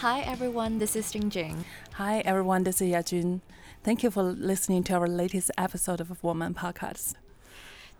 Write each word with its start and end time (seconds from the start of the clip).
Hi 0.00 0.20
everyone, 0.20 0.78
this 0.78 0.96
is 0.96 1.12
Jingjing. 1.12 1.64
Hi 1.92 2.20
everyone, 2.20 2.62
this 2.64 2.80
is 2.80 2.88
Yajun. 2.88 3.42
Thank 3.84 4.02
you 4.02 4.10
for 4.10 4.22
listening 4.22 4.82
to 4.84 4.94
our 4.94 5.06
latest 5.06 5.50
episode 5.58 6.00
of 6.00 6.24
Woman 6.24 6.54
Podcast. 6.54 7.16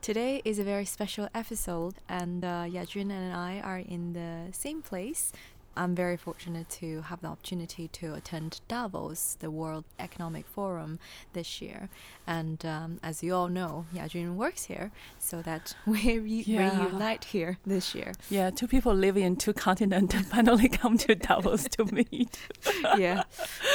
Today 0.01 0.41
is 0.43 0.59
a 0.59 0.65
very 0.65 0.87
special 0.87 1.29
episode, 1.35 1.97
and 2.09 2.43
uh, 2.43 2.65
Yajun 2.65 3.11
and 3.11 3.35
I 3.35 3.61
are 3.61 3.81
in 3.81 4.15
the 4.15 4.51
same 4.53 4.81
place 4.81 5.31
I'm 5.77 5.95
very 5.95 6.17
fortunate 6.17 6.69
to 6.81 7.03
have 7.03 7.21
the 7.21 7.29
opportunity 7.29 7.89
to 7.89 8.15
attend 8.15 8.61
Davos, 8.69 9.37
the 9.41 9.51
World 9.51 9.85
Economic 9.99 10.47
Forum, 10.47 10.99
this 11.33 11.63
year. 11.63 11.89
And 12.27 12.65
um, 12.67 13.01
as 13.03 13.23
you 13.23 13.35
all 13.35 13.49
know, 13.49 13.87
Yajun 13.95 14.35
works 14.35 14.65
here, 14.65 14.91
so 15.19 15.43
that 15.43 15.75
we 15.87 16.19
re- 16.19 16.45
yeah. 16.47 16.87
reunite 16.87 17.25
here 17.25 17.59
this 17.65 17.95
year. 17.95 18.13
Yeah, 18.29 18.51
two 18.51 18.67
people 18.67 18.95
living 18.95 19.25
in 19.25 19.37
two 19.37 19.53
continents 19.53 20.15
finally 20.29 20.69
come 20.69 20.99
to 20.99 21.15
Davos 21.15 21.65
to 21.71 21.85
meet. 21.87 22.39
yeah, 22.99 23.23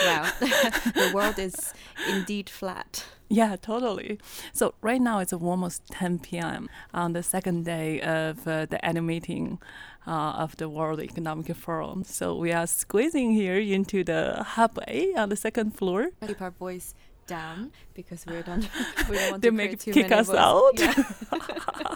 wow. 0.06 0.30
the 0.40 1.12
world 1.14 1.40
is 1.40 1.74
indeed 2.10 2.50
flat. 2.50 3.06
Yeah, 3.30 3.56
totally. 3.56 4.20
So 4.54 4.76
right 4.82 5.02
now 5.02 5.18
it's 5.20 5.34
almost 5.34 5.88
10 5.88 6.20
p.m. 6.20 6.70
on 6.94 7.14
the 7.14 7.24
second 7.24 7.66
day 7.66 8.00
of 8.02 8.48
uh, 8.48 8.68
the 8.68 8.84
annual 8.86 9.04
meeting 9.06 9.60
uh, 10.06 10.34
of 10.38 10.56
the 10.58 10.70
World 10.70 11.00
Economic 11.02 11.56
Forum. 11.56 12.04
So 12.04 12.36
we 12.36 12.52
are 12.52 12.68
squeezing 12.68 13.32
here 13.32 13.58
into 13.58 14.04
the 14.04 14.44
hub 14.44 14.78
A 14.88 15.14
on 15.16 15.30
the 15.30 15.36
second 15.36 15.76
floor. 15.76 16.10
Keep 16.26 16.42
our 16.42 16.52
voice 16.52 16.94
down 17.28 17.72
because 17.94 18.26
we 18.26 18.42
don't 18.42 18.70
we 19.10 19.18
don't 19.18 19.32
want 19.32 19.42
they 19.42 19.50
to 19.50 19.56
make 19.56 19.80
kick 19.80 20.12
us 20.12 20.30
out. 20.30 20.80
Yeah. 20.80 21.04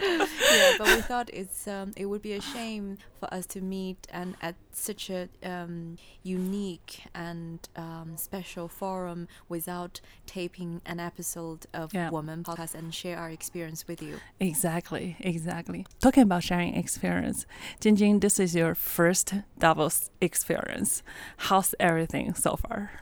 yeah, 0.00 0.74
but 0.78 0.86
we 0.86 1.00
thought 1.02 1.30
it's 1.32 1.68
um, 1.68 1.92
it 1.96 2.06
would 2.06 2.22
be 2.22 2.32
a 2.32 2.40
shame 2.40 2.98
for 3.18 3.32
us 3.32 3.46
to 3.46 3.60
meet 3.60 4.06
and 4.10 4.34
at 4.40 4.54
such 4.72 5.10
a 5.10 5.28
um, 5.42 5.96
unique 6.22 7.02
and 7.14 7.68
um, 7.76 8.16
special 8.16 8.68
forum 8.68 9.28
without 9.48 10.00
taping 10.26 10.80
an 10.86 10.98
episode 10.98 11.66
of 11.74 11.92
yeah. 11.92 12.10
Woman 12.10 12.42
Podcast 12.42 12.74
and 12.74 12.94
share 12.94 13.18
our 13.18 13.30
experience 13.30 13.86
with 13.86 14.02
you. 14.02 14.18
Exactly, 14.40 15.16
exactly. 15.20 15.86
Talking 16.00 16.24
about 16.24 16.42
sharing 16.42 16.74
experience, 16.74 17.46
Jingjing, 17.80 18.20
this 18.20 18.40
is 18.40 18.54
your 18.54 18.74
first 18.74 19.34
Davos 19.58 20.10
experience. 20.20 21.02
How's 21.36 21.74
everything 21.78 22.34
so 22.34 22.56
far? 22.56 22.92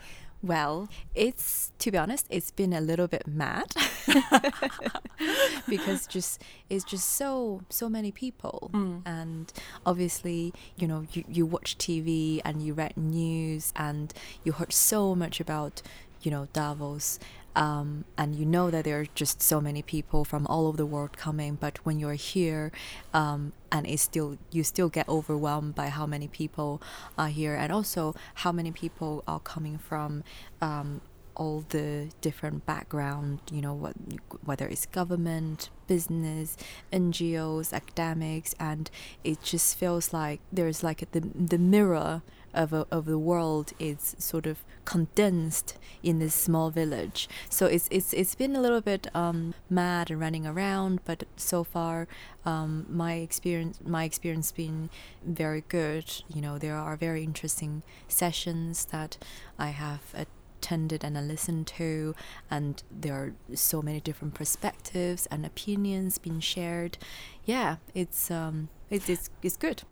Well, 0.43 0.89
it's 1.15 1.73
to 1.81 1.91
be 1.91 1.99
honest, 1.99 2.27
it's 2.31 2.51
been 2.51 2.73
a 2.73 2.81
little 2.81 3.09
bit 3.09 3.27
mad. 3.27 3.73
Because 5.69 6.07
just 6.07 6.43
it's 6.71 6.83
just 6.83 7.09
so 7.11 7.61
so 7.69 7.89
many 7.89 8.11
people, 8.11 8.71
mm. 8.73 9.03
and 9.05 9.53
obviously 9.85 10.55
you 10.77 10.89
know 10.89 11.05
you 11.13 11.25
you 11.29 11.45
watch 11.45 11.77
TV 11.77 12.41
and 12.45 12.63
you 12.63 12.73
read 12.73 12.97
news 12.97 13.73
and 13.77 14.15
you 14.43 14.53
heard 14.53 14.73
so 14.73 15.15
much 15.15 15.39
about 15.39 15.83
you 16.23 16.31
know 16.31 16.49
Davos 16.55 17.19
um, 17.57 18.05
and 18.17 18.35
you 18.35 18.45
know 18.47 18.71
that 18.71 18.85
there 18.85 19.01
are 19.01 19.07
just 19.15 19.43
so 19.43 19.61
many 19.61 19.83
people 19.83 20.25
from 20.25 20.47
all 20.47 20.67
over 20.67 20.77
the 20.77 20.87
world 20.87 21.17
coming 21.17 21.55
but 21.55 21.79
when 21.85 21.99
you're 21.99 22.15
here 22.15 22.71
um, 23.13 23.53
and 23.73 23.87
it's 23.87 24.03
still 24.03 24.39
you 24.51 24.63
still 24.63 24.89
get 24.89 25.09
overwhelmed 25.09 25.75
by 25.75 25.89
how 25.89 26.07
many 26.07 26.29
people 26.29 26.81
are 27.19 27.29
here 27.29 27.55
and 27.55 27.73
also 27.73 28.15
how 28.37 28.53
many 28.53 28.71
people 28.71 29.23
are 29.27 29.41
coming 29.41 29.79
from 29.79 30.23
um, 30.61 31.01
all 31.37 31.65
the 31.71 32.09
different 32.21 32.67
background 32.67 33.41
you 33.51 33.61
know 33.61 33.75
what 33.75 33.95
whether 34.45 34.67
it's 34.67 34.87
government 34.87 35.71
business 35.87 36.57
ngos 36.93 37.73
academics 37.73 38.55
and 38.59 38.91
it 39.25 39.43
just 39.43 39.77
feels 39.77 40.13
like 40.13 40.41
there's 40.53 40.83
like 40.83 41.11
the 41.13 41.21
the 41.35 41.59
mirror 41.59 42.23
of, 42.55 42.73
a, 42.73 42.87
of 42.91 43.05
the 43.07 43.19
world 43.19 43.73
is 43.79 44.17
sort 44.19 44.47
of 44.47 44.65
condensed 44.85 45.77
in 46.03 46.19
this 46.19 46.35
small 46.35 46.71
village. 46.71 47.29
So 47.49 47.67
it's 47.67 47.89
it's 47.91 48.13
it's 48.13 48.35
been 48.35 48.57
a 48.57 48.61
little 48.61 48.81
bit 48.81 49.07
um, 49.15 49.55
mad 49.69 50.11
and 50.11 50.21
running 50.21 50.47
around, 50.47 51.01
but 51.05 51.25
so 51.37 51.65
far 51.65 52.09
um, 52.45 52.87
my 52.89 53.15
experience 53.15 53.79
my 53.85 54.05
experience 54.05 54.53
been 54.53 54.91
very 55.25 55.65
good. 55.69 56.23
You 56.29 56.41
know 56.41 56.59
there 56.59 56.77
are 56.77 56.97
very 56.97 57.23
interesting 57.23 57.83
sessions 58.09 58.87
that 58.87 59.19
I 59.59 59.69
have 59.69 60.03
attended 60.61 61.05
and 61.05 61.17
listened 61.27 61.67
to, 61.67 62.15
and 62.51 62.83
there 62.91 63.15
are 63.15 63.33
so 63.55 63.81
many 63.83 64.01
different 64.01 64.35
perspectives 64.35 65.27
and 65.31 65.47
opinions 65.47 66.19
being 66.19 66.41
shared. 66.41 66.99
Yeah, 67.45 67.77
it's 67.95 68.31
um, 68.31 68.69
it's 68.91 69.09
it's, 69.09 69.31
it's 69.43 69.57
good. 69.57 69.83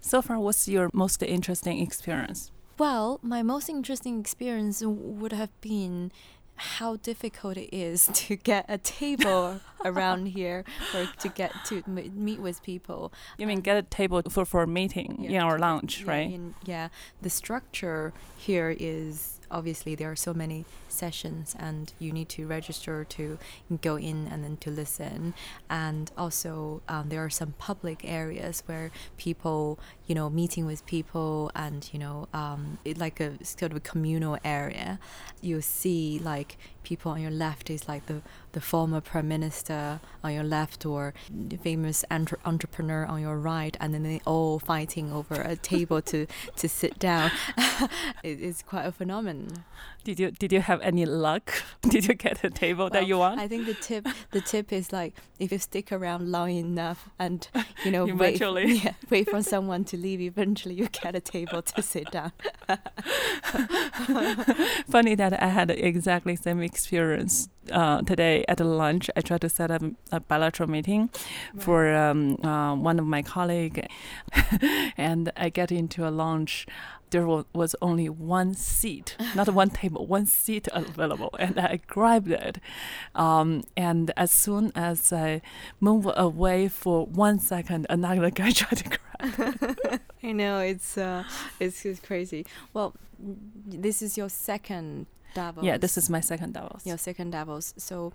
So 0.00 0.22
far, 0.22 0.38
what's 0.38 0.68
your 0.68 0.90
most 0.92 1.22
interesting 1.22 1.80
experience? 1.80 2.50
Well, 2.78 3.20
my 3.22 3.42
most 3.42 3.68
interesting 3.68 4.18
experience 4.20 4.82
would 4.84 5.32
have 5.32 5.52
been 5.60 6.10
how 6.56 6.96
difficult 6.96 7.56
it 7.56 7.74
is 7.74 8.08
to 8.12 8.36
get 8.36 8.64
a 8.68 8.78
table 8.78 9.60
around 9.84 10.26
here 10.26 10.64
or 10.94 11.06
to 11.18 11.28
get 11.28 11.52
to 11.66 11.82
meet 11.86 12.40
with 12.40 12.62
people. 12.62 13.12
You 13.38 13.46
mean 13.46 13.60
get 13.60 13.76
a 13.76 13.82
table 13.82 14.22
for 14.30 14.44
for 14.44 14.62
a 14.62 14.66
meeting 14.66 15.18
yeah, 15.20 15.30
in 15.30 15.42
our 15.42 15.58
lounge, 15.58 16.00
yeah, 16.00 16.10
right? 16.10 16.32
In, 16.32 16.54
yeah, 16.64 16.88
the 17.22 17.30
structure 17.30 18.12
here 18.36 18.74
is 18.78 19.33
obviously 19.50 19.94
there 19.94 20.10
are 20.10 20.16
so 20.16 20.34
many 20.34 20.64
sessions 20.88 21.54
and 21.58 21.92
you 21.98 22.12
need 22.12 22.28
to 22.30 22.46
register 22.46 23.04
to 23.04 23.38
go 23.80 23.96
in 23.96 24.26
and 24.28 24.44
then 24.44 24.56
to 24.58 24.70
listen. 24.70 25.34
And 25.68 26.10
also 26.16 26.82
um, 26.88 27.08
there 27.08 27.24
are 27.24 27.30
some 27.30 27.54
public 27.58 28.04
areas 28.04 28.62
where 28.66 28.90
people 29.16 29.78
you 30.06 30.14
know 30.14 30.28
meeting 30.28 30.66
with 30.66 30.84
people 30.86 31.50
and 31.54 31.88
you 31.92 31.98
know 31.98 32.28
um, 32.32 32.78
it, 32.84 32.98
like 32.98 33.20
a 33.20 33.42
sort 33.44 33.72
of 33.72 33.76
a 33.76 33.80
communal 33.80 34.38
area 34.44 34.98
you 35.40 35.60
see 35.60 36.20
like 36.22 36.58
people 36.82 37.12
on 37.12 37.20
your 37.20 37.30
left 37.30 37.70
is 37.70 37.88
like 37.88 38.06
the 38.06 38.20
the 38.52 38.60
former 38.60 39.00
prime 39.00 39.28
minister 39.28 40.00
on 40.22 40.32
your 40.32 40.44
left 40.44 40.84
or 40.84 41.14
the 41.30 41.56
famous 41.56 42.04
entre- 42.10 42.38
entrepreneur 42.44 43.06
on 43.06 43.20
your 43.20 43.38
right 43.38 43.76
and 43.80 43.94
then 43.94 44.02
they 44.02 44.20
all 44.26 44.58
fighting 44.58 45.12
over 45.12 45.34
a 45.34 45.56
table 45.56 46.02
to 46.02 46.26
to 46.56 46.68
sit 46.68 46.98
down 46.98 47.30
it, 48.22 48.40
it's 48.40 48.62
quite 48.62 48.84
a 48.84 48.92
phenomenon 48.92 49.64
did 50.04 50.20
you 50.20 50.30
did 50.30 50.52
you 50.52 50.60
have 50.60 50.82
any 50.82 51.06
luck? 51.06 51.50
Did 51.80 52.06
you 52.06 52.14
get 52.14 52.44
a 52.44 52.50
table 52.50 52.84
well, 52.84 52.90
that 52.90 53.06
you 53.06 53.18
want? 53.18 53.40
I 53.40 53.48
think 53.48 53.64
the 53.64 53.74
tip 53.74 54.06
the 54.32 54.40
tip 54.42 54.70
is 54.70 54.92
like 54.92 55.14
if 55.38 55.50
you 55.50 55.58
stick 55.58 55.92
around 55.92 56.30
long 56.30 56.50
enough 56.50 57.08
and 57.18 57.48
you 57.84 57.90
know 57.90 58.04
wait, 58.04 58.38
yeah, 58.38 58.92
wait 59.08 59.30
for 59.30 59.42
someone 59.42 59.84
to 59.84 59.93
leave, 59.96 60.20
eventually 60.20 60.74
you 60.74 60.88
get 60.88 61.14
a 61.14 61.20
table 61.20 61.62
to 61.62 61.82
sit 61.82 62.10
down. 62.10 62.32
Funny 64.88 65.14
that 65.14 65.42
I 65.42 65.46
had 65.46 65.70
exactly 65.70 66.36
same 66.36 66.60
experience 66.60 67.48
uh, 67.70 68.02
today 68.02 68.44
at 68.48 68.60
a 68.60 68.64
lunch. 68.64 69.10
I 69.16 69.20
tried 69.20 69.40
to 69.42 69.48
set 69.48 69.70
up 69.70 69.82
a 70.12 70.20
bilateral 70.20 70.68
meeting 70.68 71.10
right. 71.52 71.62
for 71.62 71.94
um, 71.94 72.36
uh, 72.44 72.74
one 72.74 72.98
of 72.98 73.06
my 73.06 73.22
colleague, 73.22 73.86
and 74.96 75.32
I 75.36 75.48
get 75.48 75.72
into 75.72 76.06
a 76.06 76.10
lunch 76.10 76.66
there 77.14 77.44
was 77.54 77.76
only 77.80 78.08
one 78.08 78.54
seat, 78.54 79.16
not 79.36 79.48
one 79.48 79.70
table, 79.70 80.04
one 80.18 80.26
seat 80.26 80.66
available, 80.72 81.30
and 81.38 81.60
I 81.60 81.78
grabbed 81.86 82.32
it. 82.32 82.58
Um, 83.14 83.62
and 83.76 84.10
as 84.16 84.32
soon 84.32 84.72
as 84.74 85.12
I 85.12 85.40
move 85.78 86.10
away 86.16 86.66
for 86.66 87.06
one 87.06 87.38
second, 87.38 87.86
another 87.88 88.30
guy 88.30 88.50
tried 88.60 88.78
to 88.78 88.98
grab 88.98 89.80
it. 89.92 90.00
I 90.24 90.32
know 90.32 90.58
it's 90.58 90.98
uh, 90.98 91.22
it's, 91.60 91.84
it's 91.84 92.00
crazy. 92.00 92.46
Well, 92.72 92.96
this 93.64 94.02
is 94.02 94.18
your 94.18 94.28
second 94.28 95.06
Davos. 95.34 95.62
Yeah, 95.62 95.78
this 95.78 95.96
is 95.96 96.10
my 96.10 96.20
second 96.20 96.54
Davos. 96.54 96.84
Your 96.84 96.98
second 96.98 97.30
Davos. 97.30 97.74
So, 97.76 98.12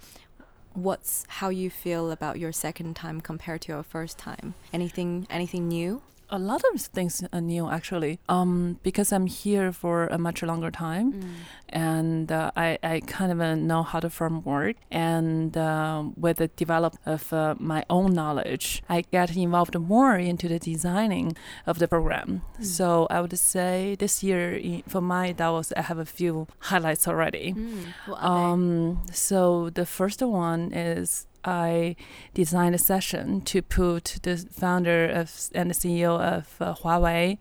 what's 0.74 1.26
how 1.40 1.48
you 1.48 1.70
feel 1.70 2.12
about 2.12 2.38
your 2.38 2.52
second 2.52 2.98
time 2.98 3.22
compared 3.22 3.62
to 3.62 3.72
your 3.72 3.84
first 3.84 4.18
time? 4.18 4.56
Anything 4.74 5.26
anything 5.30 5.70
new? 5.70 6.02
A 6.32 6.40
lot 6.40 6.62
of 6.74 6.82
things 6.82 7.24
are 7.34 7.42
new 7.42 7.70
actually 7.70 8.20
um, 8.30 8.80
because 8.84 9.12
i'm 9.12 9.28
here 9.28 9.72
for 9.72 10.08
a 10.08 10.18
much 10.18 10.44
longer 10.44 10.72
time 10.72 11.14
mm. 11.14 11.30
and 11.70 12.32
uh, 12.32 12.52
I, 12.56 12.78
I 12.84 13.02
kind 13.02 13.32
of 13.32 13.42
uh, 13.42 13.56
know 13.56 13.84
how 13.84 14.00
the 14.00 14.10
firm 14.10 14.44
work 14.44 14.76
and 14.92 15.56
uh, 15.58 16.04
with 16.16 16.38
the 16.38 16.48
development 16.50 17.02
of 17.06 17.34
uh, 17.34 17.56
my 17.60 17.84
own 17.90 18.14
knowledge 18.14 18.84
i 18.90 19.02
get 19.12 19.36
involved 19.36 19.78
more 19.80 20.18
into 20.18 20.48
the 20.48 20.60
designing 20.60 21.36
of 21.66 21.80
the 21.80 21.88
program 21.88 22.42
mm. 22.60 22.66
so 22.66 23.08
i 23.10 23.22
would 23.22 23.38
say 23.38 23.96
this 24.00 24.24
year 24.24 24.60
for 24.88 25.02
my 25.02 25.32
davos 25.32 25.74
i 25.76 25.82
have 25.82 25.98
a 25.98 26.06
few 26.06 26.48
highlights 26.60 27.08
already 27.08 27.54
mm. 27.54 28.24
um, 28.24 29.02
so 29.12 29.70
the 29.70 29.86
first 29.86 30.22
one 30.22 30.72
is 30.74 31.26
I 31.44 31.96
designed 32.34 32.76
a 32.76 32.80
session 32.80 33.42
to 33.42 33.62
put 33.62 34.20
the 34.24 34.38
founder 34.38 35.06
of 35.06 35.50
and 35.54 35.70
the 35.70 35.74
CEO 35.74 36.20
of 36.20 36.56
uh, 36.60 36.76
Huawei 36.76 37.38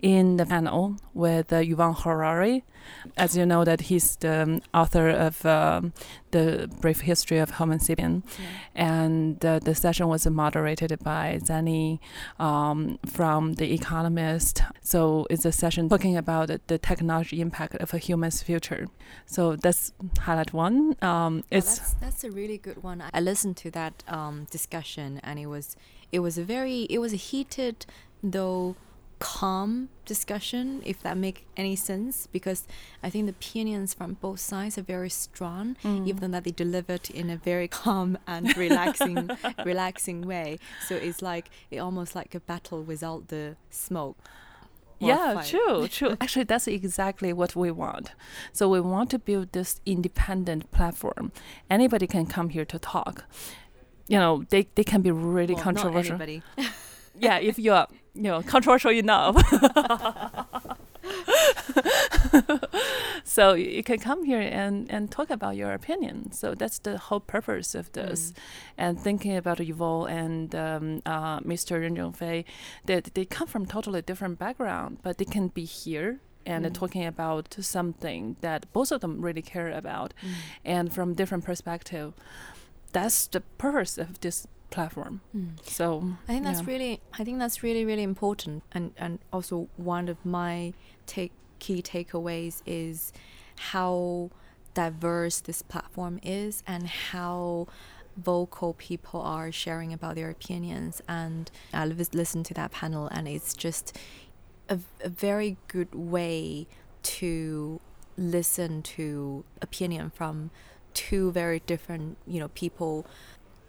in 0.00 0.36
the 0.36 0.46
panel 0.46 0.96
with 1.14 1.52
uh, 1.52 1.56
Yuval 1.56 2.02
Harari. 2.02 2.64
As 3.18 3.36
you 3.36 3.44
know, 3.44 3.64
that 3.64 3.82
he's 3.82 4.16
the 4.16 4.42
um, 4.42 4.62
author 4.72 5.10
of 5.10 5.44
um, 5.44 5.92
the 6.30 6.70
Brief 6.80 7.00
History 7.00 7.38
of 7.38 7.50
Homo 7.50 7.76
sapien, 7.76 8.22
yeah. 8.38 8.46
and 8.74 9.44
uh, 9.44 9.58
the 9.58 9.74
session 9.74 10.08
was 10.08 10.26
moderated 10.26 10.98
by 11.00 11.38
Zanny 11.42 11.98
um, 12.38 12.98
from 13.04 13.54
The 13.54 13.74
Economist. 13.74 14.62
So 14.80 15.26
it's 15.28 15.44
a 15.44 15.52
session 15.52 15.88
talking 15.90 16.16
about 16.16 16.48
the 16.66 16.78
technology 16.78 17.42
impact 17.42 17.74
of 17.76 17.92
a 17.92 17.98
human's 17.98 18.42
future. 18.42 18.86
So 19.26 19.56
that's 19.56 19.92
highlight 20.20 20.52
one. 20.54 20.96
Um, 21.02 21.44
it's 21.50 21.78
that's, 21.78 21.92
that's, 21.94 22.24
a 22.24 22.30
really 22.30 22.58
good 22.58 22.82
one. 22.82 23.02
I 23.12 23.20
listened 23.20 23.37
to 23.54 23.70
that 23.70 24.02
um, 24.08 24.46
discussion, 24.50 25.20
and 25.22 25.38
it 25.38 25.46
was 25.46 25.76
it 26.12 26.20
was 26.20 26.38
a 26.38 26.44
very 26.44 26.82
it 26.90 26.98
was 26.98 27.12
a 27.12 27.16
heated 27.16 27.86
though 28.22 28.76
calm 29.18 29.88
discussion, 30.04 30.82
if 30.84 31.02
that 31.02 31.16
make 31.16 31.46
any 31.56 31.76
sense, 31.76 32.26
because 32.28 32.66
I 33.02 33.10
think 33.10 33.26
the 33.26 33.32
opinions 33.32 33.94
from 33.94 34.14
both 34.14 34.40
sides 34.40 34.78
are 34.78 34.82
very 34.82 35.10
strong, 35.10 35.76
mm. 35.82 36.06
even 36.06 36.30
though 36.30 36.40
they 36.40 36.50
delivered 36.50 37.10
in 37.10 37.30
a 37.30 37.36
very 37.36 37.68
calm 37.82 38.18
and 38.26 38.56
relaxing, 38.56 39.30
relaxing 39.64 40.22
way. 40.22 40.58
So 40.86 40.94
it's 40.94 41.22
like 41.22 41.50
it 41.70 41.78
almost 41.78 42.14
like 42.14 42.34
a 42.34 42.40
battle 42.40 42.82
without 42.82 43.28
the 43.28 43.56
smoke. 43.70 44.18
Yeah, 45.00 45.42
true, 45.46 45.88
true. 45.98 46.16
Actually, 46.20 46.44
that's 46.44 46.66
exactly 46.66 47.32
what 47.32 47.54
we 47.54 47.70
want. 47.70 48.12
So 48.52 48.68
we 48.68 48.80
want 48.80 49.10
to 49.10 49.18
build 49.18 49.52
this 49.52 49.80
independent 49.86 50.70
platform. 50.70 51.32
Anybody 51.70 52.06
can 52.06 52.26
come 52.26 52.50
here 52.50 52.64
to 52.64 52.78
talk. 52.78 53.24
You 54.08 54.18
know, 54.18 54.44
they, 54.48 54.68
they 54.74 54.84
can 54.84 55.02
be 55.02 55.10
really 55.10 55.54
well, 55.54 55.62
controversial. 55.62 56.18
yeah, 57.18 57.38
if 57.38 57.58
you're 57.58 57.86
you 58.14 58.22
know 58.22 58.42
controversial 58.42 58.90
enough. 58.90 59.36
so 63.24 63.54
you 63.54 63.82
can 63.82 63.98
come 63.98 64.24
here 64.24 64.40
and, 64.40 64.90
and 64.90 65.10
talk 65.10 65.30
about 65.30 65.56
your 65.56 65.72
opinion. 65.72 66.32
So 66.32 66.54
that's 66.54 66.78
the 66.78 66.98
whole 66.98 67.20
purpose 67.20 67.74
of 67.74 67.92
this. 67.92 68.32
Mm. 68.32 68.36
And 68.78 69.00
thinking 69.00 69.36
about 69.36 69.58
Yuval 69.58 70.10
and 70.10 70.54
um, 70.54 71.02
uh, 71.06 71.40
Mr. 71.40 71.80
Ren 71.80 71.96
Zhengfei, 71.96 72.44
they, 72.84 73.00
they 73.00 73.24
come 73.24 73.48
from 73.48 73.66
totally 73.66 74.02
different 74.02 74.38
background, 74.38 74.98
but 75.02 75.18
they 75.18 75.24
can 75.24 75.48
be 75.48 75.64
here 75.64 76.20
and 76.46 76.64
mm. 76.64 76.74
talking 76.74 77.04
about 77.04 77.56
something 77.60 78.36
that 78.40 78.72
both 78.72 78.90
of 78.90 79.00
them 79.00 79.20
really 79.20 79.42
care 79.42 79.70
about 79.70 80.14
mm. 80.22 80.30
and 80.64 80.92
from 80.92 81.14
different 81.14 81.44
perspective. 81.44 82.14
That's 82.92 83.26
the 83.26 83.42
purpose 83.58 83.98
of 83.98 84.20
this 84.20 84.46
platform. 84.70 85.20
Mm. 85.36 85.62
So 85.62 86.14
I 86.26 86.32
think 86.32 86.44
that's 86.44 86.60
yeah. 86.60 86.66
really 86.66 87.00
I 87.18 87.24
think 87.24 87.38
that's 87.38 87.62
really 87.62 87.84
really 87.84 88.02
important 88.02 88.62
and 88.72 88.92
and 88.96 89.18
also 89.32 89.68
one 89.76 90.08
of 90.08 90.24
my 90.24 90.72
take 91.06 91.32
key 91.58 91.82
takeaways 91.82 92.62
is 92.66 93.12
how 93.56 94.30
diverse 94.74 95.40
this 95.40 95.62
platform 95.62 96.20
is 96.22 96.62
and 96.66 96.86
how 96.86 97.66
vocal 98.16 98.74
people 98.74 99.20
are 99.20 99.50
sharing 99.50 99.92
about 99.92 100.16
their 100.16 100.30
opinions. 100.30 101.00
And 101.08 101.50
I 101.72 101.86
listened 101.86 102.46
to 102.46 102.54
that 102.54 102.72
panel 102.72 103.08
and 103.08 103.28
it's 103.28 103.54
just 103.54 103.96
a, 104.68 104.78
a 105.02 105.08
very 105.08 105.56
good 105.68 105.94
way 105.94 106.66
to 107.02 107.80
listen 108.16 108.82
to 108.82 109.44
opinion 109.62 110.10
from 110.10 110.50
two 110.92 111.30
very 111.30 111.60
different 111.60 112.18
you 112.26 112.40
know 112.40 112.48
people 112.48 113.06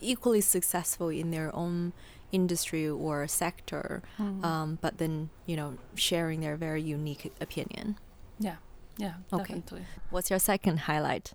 equally 0.02 0.42
successful 0.42 1.10
in 1.10 1.30
their 1.30 1.56
own 1.56 1.94
industry 2.32 2.88
or 2.88 3.28
sector, 3.28 4.02
mm. 4.20 4.44
um, 4.44 4.78
but 4.82 4.98
then 4.98 5.30
you 5.46 5.56
know 5.56 5.78
sharing 5.96 6.42
their 6.42 6.56
very 6.56 6.82
unique 6.82 7.32
opinion. 7.42 7.98
Yeah, 8.40 8.58
yeah, 8.98 9.16
okay. 9.34 9.56
Definitely. 9.56 9.86
What's 10.10 10.30
your 10.30 10.40
second 10.40 10.80
highlight? 10.82 11.34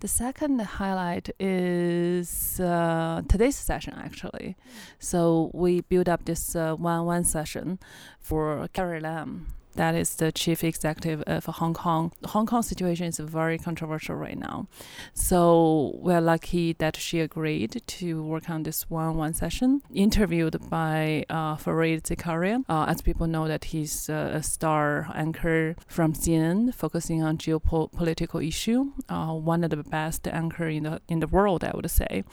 The 0.00 0.08
second 0.08 0.58
highlight 0.60 1.28
is 1.38 2.58
uh, 2.58 3.20
today's 3.28 3.56
session, 3.56 3.94
actually. 3.98 4.56
So 4.98 5.50
we 5.52 5.82
built 5.82 6.08
up 6.08 6.24
this 6.24 6.56
uh, 6.56 6.74
one-on-one 6.74 7.24
session 7.24 7.78
for 8.18 8.66
Carrie 8.72 9.00
Lam, 9.00 9.48
that 9.74 9.94
is 9.94 10.16
the 10.16 10.32
chief 10.32 10.64
executive 10.64 11.22
of 11.22 11.46
Hong 11.46 11.74
Kong. 11.74 12.12
Hong 12.26 12.46
Kong 12.46 12.62
situation 12.62 13.06
is 13.06 13.18
very 13.18 13.58
controversial 13.58 14.16
right 14.16 14.38
now. 14.38 14.66
So 15.14 15.92
we're 15.96 16.20
lucky 16.20 16.72
that 16.74 16.96
she 16.96 17.20
agreed 17.20 17.82
to 17.86 18.22
work 18.22 18.50
on 18.50 18.64
this 18.64 18.90
one-on-one 18.90 19.34
session, 19.34 19.82
interviewed 19.94 20.56
by 20.68 21.24
uh, 21.30 21.56
Fareed 21.56 22.02
Zakaria. 22.02 22.64
Uh, 22.68 22.86
as 22.88 23.02
people 23.02 23.26
know 23.26 23.46
that 23.48 23.66
he's 23.66 24.10
uh, 24.10 24.30
a 24.34 24.42
star 24.42 25.10
anchor 25.14 25.76
from 25.86 26.14
CNN, 26.14 26.74
focusing 26.74 27.22
on 27.22 27.38
geopolitical 27.38 28.46
issue. 28.46 28.92
Uh, 29.08 29.32
one 29.32 29.64
of 29.64 29.70
the 29.70 29.76
best 29.76 30.26
anchor 30.28 30.68
in 30.68 30.84
the 30.84 31.00
in 31.08 31.20
the 31.20 31.28
world, 31.28 31.64
I 31.64 31.72
would 31.74 31.90
say. 31.90 32.24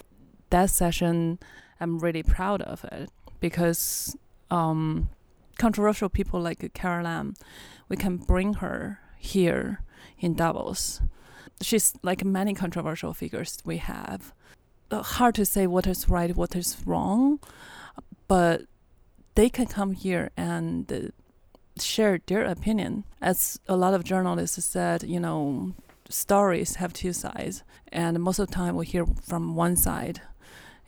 That 0.49 0.69
session, 0.69 1.39
I'm 1.79 1.99
really 1.99 2.23
proud 2.23 2.61
of 2.61 2.83
it 2.85 3.09
because 3.39 4.15
um, 4.49 5.09
controversial 5.57 6.09
people 6.09 6.39
like 6.39 6.74
Carrie 6.74 7.04
Lam, 7.04 7.33
we 7.89 7.95
can 7.95 8.18
bring 8.18 8.56
her 8.56 9.00
here 9.18 9.81
in 10.19 10.36
Davos. 10.36 11.01
She's 11.62 11.94
like 12.04 12.24
many 12.24 12.54
controversial 12.54 13.13
figures 13.13 13.57
we 13.65 13.77
have. 13.77 14.33
Uh, 14.89 15.01
hard 15.01 15.36
to 15.36 15.45
say 15.45 15.68
what 15.68 15.88
is 15.88 16.07
right, 16.07 16.36
what 16.36 16.56
is 16.56 16.77
wrong, 16.86 17.39
but 18.27 18.62
they 19.36 19.50
can 19.50 19.65
come 19.65 19.94
here 19.94 20.31
and 20.38 20.92
uh, 20.92 21.00
share 21.81 22.19
their 22.25 22.44
opinion. 22.44 23.04
As 23.21 23.59
a 23.68 23.75
lot 23.75 23.94
of 23.94 24.04
journalists 24.04 24.63
said, 24.63 25.04
you 25.04 25.19
know, 25.19 25.74
stories 26.09 26.75
have 26.75 26.94
two 26.94 27.13
sides, 27.13 27.63
and 27.92 28.19
most 28.19 28.39
of 28.39 28.48
the 28.48 28.56
time 28.56 28.75
we 28.75 28.86
hear 28.86 29.06
from 29.24 29.56
one 29.56 29.75
side. 29.75 30.21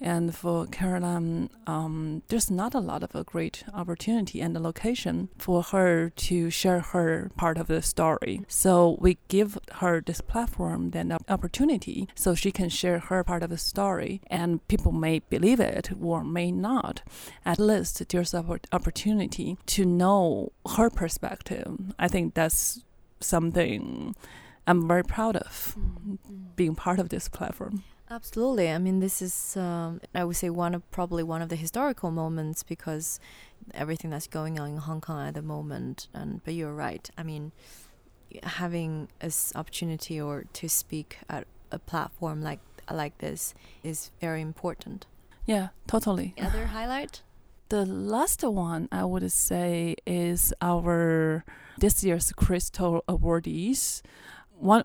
And 0.01 0.35
for 0.35 0.65
Lam, 0.81 1.49
um, 1.67 2.23
there's 2.29 2.49
not 2.49 2.73
a 2.73 2.79
lot 2.79 3.03
of 3.03 3.15
a 3.15 3.23
great 3.23 3.63
opportunity 3.73 4.41
and 4.41 4.55
the 4.55 4.59
location 4.59 5.29
for 5.37 5.61
her 5.63 6.09
to 6.09 6.49
share 6.49 6.79
her 6.79 7.31
part 7.35 7.57
of 7.57 7.67
the 7.67 7.81
story. 7.81 8.41
So 8.47 8.97
we 8.99 9.17
give 9.27 9.57
her 9.73 10.01
this 10.01 10.21
platform, 10.21 10.91
then 10.91 11.15
opportunity, 11.27 12.07
so 12.15 12.35
she 12.35 12.51
can 12.51 12.69
share 12.69 12.99
her 12.99 13.23
part 13.23 13.43
of 13.43 13.49
the 13.49 13.57
story. 13.57 14.21
And 14.27 14.65
people 14.67 14.91
may 14.91 15.19
believe 15.19 15.59
it 15.59 15.91
or 16.01 16.23
may 16.23 16.51
not. 16.51 17.01
At 17.45 17.59
least 17.59 18.07
there's 18.09 18.33
an 18.33 18.59
opportunity 18.71 19.57
to 19.67 19.85
know 19.85 20.51
her 20.75 20.89
perspective. 20.89 21.77
I 21.97 22.07
think 22.07 22.33
that's 22.33 22.83
something 23.19 24.15
I'm 24.67 24.87
very 24.87 25.03
proud 25.03 25.35
of 25.35 25.75
mm-hmm. 25.77 26.15
being 26.55 26.75
part 26.75 26.99
of 26.99 27.09
this 27.09 27.27
platform. 27.27 27.83
Absolutely. 28.11 28.71
I 28.71 28.79
mean, 28.79 28.99
this 28.99 29.21
is, 29.21 29.55
um, 29.55 30.01
I 30.15 30.23
would 30.23 30.35
say, 30.35 30.49
one 30.49 30.73
of 30.73 30.89
probably 30.89 31.21
one 31.21 31.41
of 31.41 31.49
the 31.49 31.55
historical 31.55 32.09
moments 32.09 32.63
because 32.63 33.19
everything 33.73 34.09
that's 34.09 34.27
going 34.27 34.59
on 34.59 34.69
in 34.71 34.77
Hong 34.77 34.99
Kong 34.99 35.27
at 35.27 35.35
the 35.35 35.43
moment. 35.43 36.07
And 36.13 36.43
but 36.43 36.55
you're 36.55 36.73
right. 36.73 37.07
I 37.17 37.23
mean, 37.23 37.51
having 38.43 39.09
this 39.19 39.53
opportunity 39.55 40.19
or 40.19 40.45
to 40.53 40.67
speak 40.67 41.19
at 41.29 41.45
a 41.71 41.77
platform 41.79 42.41
like 42.41 42.59
like 42.91 43.17
this 43.19 43.53
is 43.83 44.11
very 44.19 44.41
important. 44.41 45.05
Yeah, 45.45 45.69
totally. 45.87 46.33
The 46.37 46.45
other 46.45 46.65
highlight. 46.67 47.21
The 47.69 47.85
last 47.85 48.43
one 48.43 48.89
I 48.91 49.05
would 49.05 49.31
say 49.31 49.95
is 50.07 50.51
our 50.59 51.45
this 51.77 52.03
year's 52.03 52.31
Crystal 52.31 53.03
awardees 53.07 54.01
one 54.59 54.83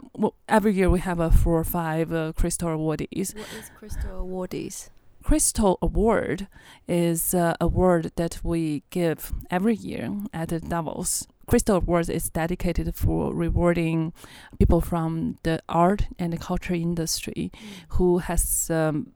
every 0.49 0.73
year 0.73 0.88
we 0.88 1.00
have 1.00 1.21
a 1.21 1.31
four 1.31 1.59
or 1.59 1.64
five 1.64 2.12
uh, 2.12 2.33
crystal 2.33 2.69
awardees. 2.69 3.35
What 3.35 3.49
is 3.59 3.71
crystal 3.78 4.26
awardees? 4.26 4.90
Crystal 5.25 5.78
Award 5.81 6.49
is 6.87 7.33
uh, 7.33 7.54
a 7.59 7.64
award 7.64 8.12
that 8.16 8.40
we 8.45 8.83
give 8.90 9.33
every 9.50 9.75
year 9.75 10.11
at 10.35 10.50
the 10.50 10.61
Davos. 10.61 11.26
Crystal 11.47 11.76
Awards 11.76 12.11
is 12.11 12.28
dedicated 12.28 12.95
for 12.95 13.35
rewarding 13.35 14.12
people 14.59 14.83
from 14.83 15.38
the 15.43 15.62
art 15.66 16.09
and 16.19 16.35
the 16.35 16.37
culture 16.37 16.75
industry 16.75 17.50
mm. 17.54 17.59
who 17.97 18.19
has 18.19 18.71
um, 18.71 19.12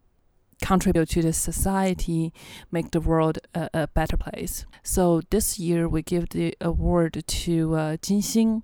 contribute 0.60 1.08
to 1.10 1.22
the 1.22 1.32
society, 1.32 2.32
make 2.70 2.90
the 2.90 3.00
world 3.00 3.38
a, 3.54 3.68
a, 3.74 3.86
better 3.88 4.16
place. 4.16 4.66
So 4.82 5.22
this 5.30 5.58
year 5.58 5.88
we 5.88 6.02
give 6.02 6.30
the 6.30 6.54
award 6.60 7.22
to 7.26 7.74
uh, 7.74 7.96
Jin 8.02 8.20
Xing, 8.20 8.62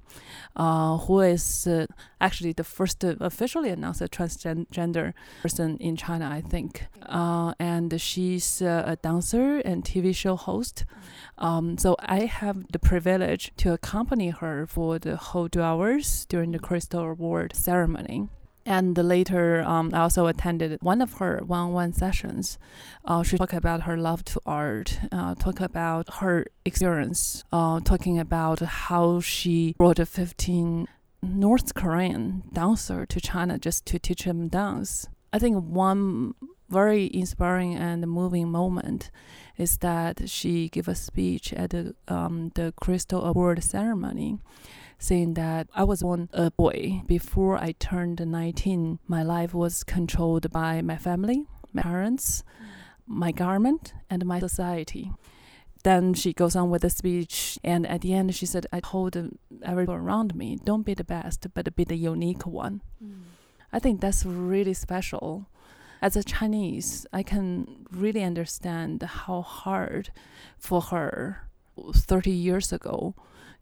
uh, 0.57 0.99
who 0.99 1.21
is 1.21 1.67
uh, 1.67 1.87
actually 2.21 2.53
the 2.53 2.65
first 2.65 3.03
officially 3.05 3.71
announced 3.71 4.03
transgender 4.11 5.13
person 5.43 5.77
in 5.79 5.97
China, 5.97 6.29
I 6.31 6.41
think. 6.41 6.87
Uh, 7.03 7.55
and 7.59 8.01
she's 8.01 8.61
uh, 8.61 8.85
a 8.87 8.97
dancer 8.97 9.59
and 9.59 9.85
TV 9.85 10.15
show 10.15 10.37
host. 10.37 10.85
Um, 11.39 11.79
so 11.79 11.97
I 12.01 12.21
have 12.27 12.73
the 12.73 12.79
privilege 12.79 13.53
to 13.59 13.73
accompany 13.73 14.31
her 14.31 14.67
for 14.67 14.99
the 14.99 15.17
whole 15.17 15.49
two 15.49 15.63
hours 15.63 16.27
during 16.29 16.53
the 16.53 16.59
Crystal 16.59 17.05
Award 17.05 17.55
ceremony. 17.55 18.29
And 18.67 18.97
later, 18.97 19.63
um, 19.63 19.91
I 19.93 20.01
also 20.01 20.27
attended 20.27 20.79
one 20.81 21.03
of 21.03 21.15
her 21.15 21.43
one-on-one 21.45 21.93
sessions. 21.93 22.59
Uh, 23.05 23.23
she 23.23 23.37
talked 23.37 23.53
about 23.53 23.83
her 23.83 23.97
love 23.97 24.25
to 24.25 24.41
art, 24.47 24.99
uh, 25.13 25.35
talk 25.35 25.61
about 25.61 26.15
her 26.15 26.47
experience, 26.65 27.45
uh, 27.53 27.81
talking 27.81 28.19
about 28.19 28.61
how 28.61 29.21
she 29.21 29.75
brought 29.77 29.99
a 29.99 30.07
15 30.07 30.89
North 31.23 31.75
Korean 31.75 32.43
dancer 32.53 33.07
to 33.07 33.21
China 33.21 33.59
just 33.59 33.87
to 33.87 33.99
teach 33.99 34.25
them 34.25 34.49
dance. 34.49 35.09
I 35.33 35.39
think 35.39 35.65
one 35.65 36.35
very 36.69 37.11
inspiring 37.13 37.75
and 37.75 38.07
moving 38.07 38.51
moment 38.51 39.11
is 39.57 39.79
that 39.79 40.29
she 40.29 40.69
gave 40.69 40.89
a 40.89 40.95
speech 40.95 41.53
at 41.53 41.71
the, 41.71 41.95
um, 42.09 42.51
the 42.55 42.73
Crystal 42.81 43.25
Award 43.25 43.63
ceremony 43.63 44.39
saying 44.99 45.35
that 45.35 45.69
I 45.75 45.85
was 45.85 46.03
born 46.03 46.29
a 46.33 46.51
boy. 46.51 47.03
Before 47.07 47.59
I 47.59 47.73
turned 47.73 48.25
19, 48.25 48.99
my 49.07 49.23
life 49.23 49.55
was 49.55 49.85
controlled 49.85 50.51
by 50.51 50.83
my 50.83 50.97
family, 50.97 51.47
my 51.73 51.83
parents, 51.83 52.43
my 53.07 53.31
garment, 53.33 53.93
and 54.09 54.25
my 54.25 54.41
society. 54.41 55.13
Then 55.83 56.15
she 56.15 56.33
goes 56.33 56.57
on 56.57 56.71
with 56.71 56.81
the 56.81 56.89
speech, 56.89 57.59
and 57.63 57.87
at 57.87 58.01
the 58.01 58.15
end, 58.15 58.35
she 58.35 58.47
said, 58.47 58.67
I 58.73 58.81
told 58.81 59.15
everyone 59.63 59.99
around 59.99 60.35
me, 60.35 60.57
don't 60.65 60.87
be 60.87 60.95
the 60.95 61.05
best, 61.05 61.47
but 61.53 61.77
be 61.77 61.85
the 61.85 61.97
unique 61.97 62.47
one. 62.47 62.81
Mm. 63.05 63.25
I 63.71 63.79
think 63.81 64.01
that's 64.01 64.25
really 64.25 64.73
special. 64.73 65.47
As 66.05 66.17
a 66.17 66.23
Chinese, 66.23 67.07
I 67.15 67.23
can 67.23 67.87
really 67.91 68.23
understand 68.23 69.03
how 69.03 69.41
hard 69.41 70.11
for 70.59 70.83
her 70.83 71.49
30 71.95 72.31
years 72.31 72.75
ago 72.75 73.15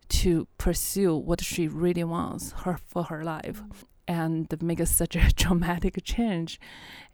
to 0.09 0.49
pursue 0.59 1.15
what 1.15 1.41
she 1.41 1.69
really 1.69 2.03
wants 2.03 2.51
her 2.65 2.81
for 2.89 3.05
her 3.05 3.23
life 3.23 3.63
and 4.09 4.49
make 4.61 4.85
such 4.89 5.15
a 5.15 5.31
dramatic 5.37 6.03
change 6.03 6.59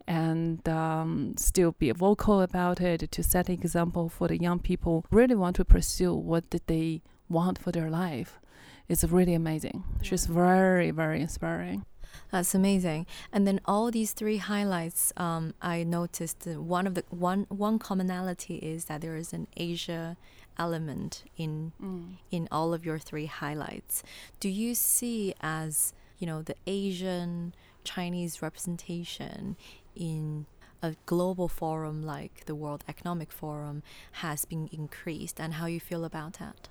and 0.06 0.66
um, 0.66 1.34
still 1.36 1.72
be 1.72 1.90
vocal 1.90 2.40
about 2.40 2.80
it 2.80 3.10
to 3.10 3.22
set 3.22 3.50
an 3.50 3.56
example 3.56 4.08
for 4.08 4.28
the 4.28 4.40
young 4.40 4.58
people 4.58 5.04
really 5.10 5.34
want 5.34 5.56
to 5.56 5.64
pursue 5.66 6.14
what 6.14 6.44
they 6.68 7.02
want 7.28 7.58
for 7.58 7.70
their 7.70 7.90
life 7.90 8.40
it's 8.88 9.04
really 9.04 9.34
amazing. 9.34 9.84
She's 10.00 10.24
very 10.24 10.90
very 10.90 11.20
inspiring 11.20 11.84
that's 12.30 12.54
amazing. 12.54 13.06
And 13.32 13.46
then 13.46 13.60
all 13.64 13.90
these 13.90 14.12
three 14.12 14.38
highlights, 14.38 15.12
um, 15.16 15.54
I 15.60 15.84
noticed 15.84 16.46
one 16.46 16.86
of 16.86 16.94
the 16.94 17.04
one 17.10 17.46
one 17.48 17.78
commonality 17.78 18.56
is 18.56 18.86
that 18.86 19.00
there 19.00 19.16
is 19.16 19.32
an 19.32 19.46
Asia 19.56 20.16
element 20.58 21.24
in 21.36 21.72
mm. 21.80 22.16
in 22.30 22.48
all 22.50 22.74
of 22.74 22.84
your 22.84 22.98
three 22.98 23.26
highlights. 23.26 24.02
Do 24.40 24.48
you 24.48 24.74
see 24.74 25.34
as 25.40 25.92
you 26.18 26.26
know 26.26 26.42
the 26.42 26.56
Asian 26.66 27.54
Chinese 27.84 28.42
representation 28.42 29.56
in 29.94 30.46
a 30.82 30.94
global 31.06 31.48
forum 31.48 32.02
like 32.02 32.44
the 32.46 32.54
World 32.54 32.84
Economic 32.88 33.32
Forum 33.32 33.82
has 34.12 34.44
been 34.44 34.68
increased, 34.72 35.40
and 35.40 35.54
how 35.54 35.66
you 35.66 35.80
feel 35.80 36.04
about 36.04 36.34
that? 36.34 36.68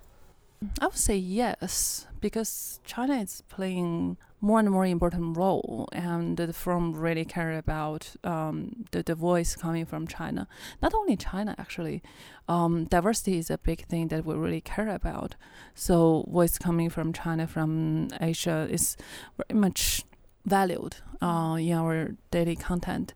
I 0.80 0.86
would 0.86 0.96
say 0.96 1.16
yes, 1.16 2.06
because 2.20 2.80
China 2.84 3.14
is 3.14 3.42
playing 3.48 4.16
more 4.40 4.60
and 4.60 4.70
more 4.70 4.86
important 4.86 5.36
role, 5.36 5.88
and 5.92 6.36
the 6.36 6.52
firm 6.52 6.94
really 6.94 7.24
care 7.24 7.56
about 7.58 8.14
um, 8.24 8.86
the, 8.92 9.02
the 9.02 9.14
voice 9.14 9.56
coming 9.56 9.84
from 9.84 10.06
China. 10.06 10.48
Not 10.80 10.94
only 10.94 11.16
China, 11.16 11.54
actually, 11.58 12.02
um, 12.48 12.84
diversity 12.84 13.38
is 13.38 13.50
a 13.50 13.58
big 13.58 13.86
thing 13.86 14.08
that 14.08 14.24
we 14.24 14.34
really 14.34 14.60
care 14.60 14.88
about. 14.88 15.36
So 15.74 16.24
voice 16.28 16.58
coming 16.58 16.90
from 16.90 17.12
China, 17.12 17.46
from 17.46 18.08
Asia, 18.20 18.66
is 18.70 18.96
very 19.36 19.58
much 19.58 20.04
valued 20.44 20.96
uh, 21.20 21.56
in 21.58 21.72
our 21.72 22.16
daily 22.30 22.56
content. 22.56 23.14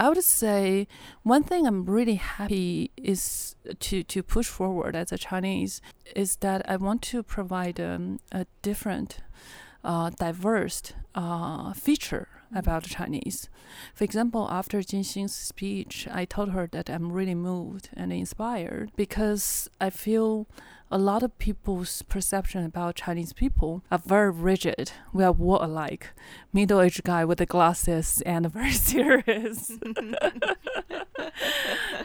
I 0.00 0.08
would 0.08 0.24
say 0.24 0.88
one 1.24 1.42
thing 1.42 1.66
I'm 1.66 1.84
really 1.84 2.14
happy 2.14 2.90
is 2.96 3.54
to, 3.80 4.02
to 4.02 4.22
push 4.22 4.46
forward 4.46 4.96
as 4.96 5.12
a 5.12 5.18
Chinese 5.18 5.82
is 6.16 6.36
that 6.36 6.66
I 6.66 6.76
want 6.76 7.02
to 7.02 7.22
provide 7.22 7.78
um, 7.78 8.18
a 8.32 8.46
different, 8.62 9.18
uh, 9.84 10.10
diverse 10.10 10.92
uh, 11.14 11.72
feature 11.72 12.28
about 12.54 12.84
Chinese. 12.84 13.48
For 13.94 14.04
example, 14.04 14.48
after 14.50 14.78
Jinxing's 14.78 15.34
speech, 15.34 16.08
I 16.10 16.24
told 16.24 16.50
her 16.50 16.68
that 16.72 16.90
I'm 16.90 17.12
really 17.12 17.34
moved 17.34 17.90
and 17.94 18.12
inspired 18.12 18.90
because 18.96 19.70
I 19.80 19.90
feel 19.90 20.46
a 20.90 20.98
lot 20.98 21.22
of 21.22 21.38
people's 21.38 22.02
perception 22.02 22.64
about 22.64 22.96
Chinese 22.96 23.32
people 23.32 23.84
are 23.92 23.98
very 23.98 24.30
rigid. 24.30 24.90
We 25.12 25.22
are 25.22 25.30
war 25.30 25.60
alike, 25.62 26.08
middle-aged 26.52 27.04
guy 27.04 27.24
with 27.24 27.38
the 27.38 27.46
glasses 27.46 28.20
and 28.26 28.50
very 28.50 28.72
serious. 28.72 29.70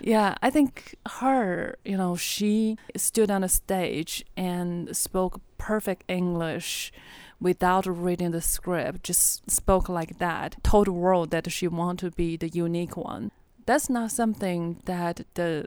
yeah, 0.02 0.36
I 0.42 0.50
think 0.52 0.96
her, 1.14 1.78
you 1.84 1.98
know, 1.98 2.16
she 2.16 2.78
stood 2.96 3.32
on 3.32 3.44
a 3.44 3.50
stage 3.50 4.24
and 4.38 4.96
spoke 4.96 5.42
perfect 5.58 6.04
English 6.08 6.92
without 7.40 7.86
reading 7.86 8.32
the 8.32 8.42
script, 8.42 9.04
just 9.04 9.50
spoke 9.50 9.90
like 9.90 10.18
that, 10.20 10.58
told 10.64 10.88
the 10.88 10.94
world 10.94 11.32
that 11.32 11.52
she 11.52 11.68
wanted 11.68 12.12
to 12.12 12.16
be 12.16 12.38
the 12.38 12.50
unique 12.50 12.98
one. 12.98 13.32
That's 13.66 13.90
not 13.90 14.12
something 14.12 14.82
that 14.86 15.26
the 15.34 15.66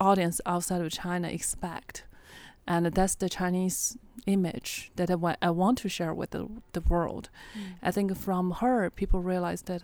audience 0.00 0.40
outside 0.46 0.80
of 0.80 0.92
China 0.92 1.28
expect. 1.28 2.04
And 2.66 2.86
that's 2.86 3.14
the 3.14 3.28
Chinese 3.28 3.96
image 4.26 4.90
that 4.96 5.10
I, 5.10 5.16
wa- 5.16 5.36
I 5.42 5.50
want 5.50 5.78
to 5.78 5.88
share 5.88 6.14
with 6.14 6.30
the, 6.30 6.48
the 6.72 6.80
world. 6.80 7.28
Mm. 7.56 7.74
I 7.82 7.90
think 7.90 8.16
from 8.16 8.52
her, 8.52 8.90
people 8.90 9.20
realize 9.20 9.62
that, 9.62 9.82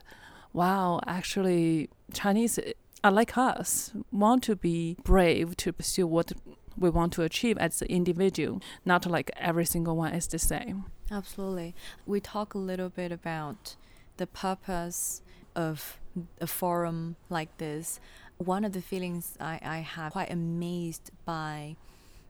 wow, 0.52 1.00
actually, 1.06 1.90
Chinese 2.12 2.58
are 3.04 3.12
like 3.12 3.36
us, 3.36 3.92
want 4.10 4.42
to 4.44 4.56
be 4.56 4.96
brave 5.02 5.56
to 5.58 5.72
pursue 5.72 6.06
what 6.06 6.32
we 6.76 6.88
want 6.88 7.12
to 7.14 7.22
achieve 7.22 7.58
as 7.58 7.82
an 7.82 7.88
individual, 7.88 8.60
not 8.84 9.04
like 9.06 9.30
every 9.36 9.66
single 9.66 9.96
one 9.96 10.14
is 10.14 10.26
the 10.26 10.38
same. 10.38 10.86
Absolutely. 11.10 11.74
We 12.06 12.20
talk 12.20 12.54
a 12.54 12.58
little 12.58 12.88
bit 12.88 13.10
about 13.10 13.76
the 14.16 14.26
purpose 14.26 15.22
of 15.56 15.98
a 16.40 16.46
forum 16.46 17.16
like 17.28 17.56
this. 17.58 18.00
One 18.38 18.64
of 18.64 18.72
the 18.72 18.80
feelings 18.80 19.36
I, 19.40 19.58
I 19.62 19.78
have 19.78 20.12
quite 20.12 20.30
amazed 20.30 21.10
by 21.24 21.76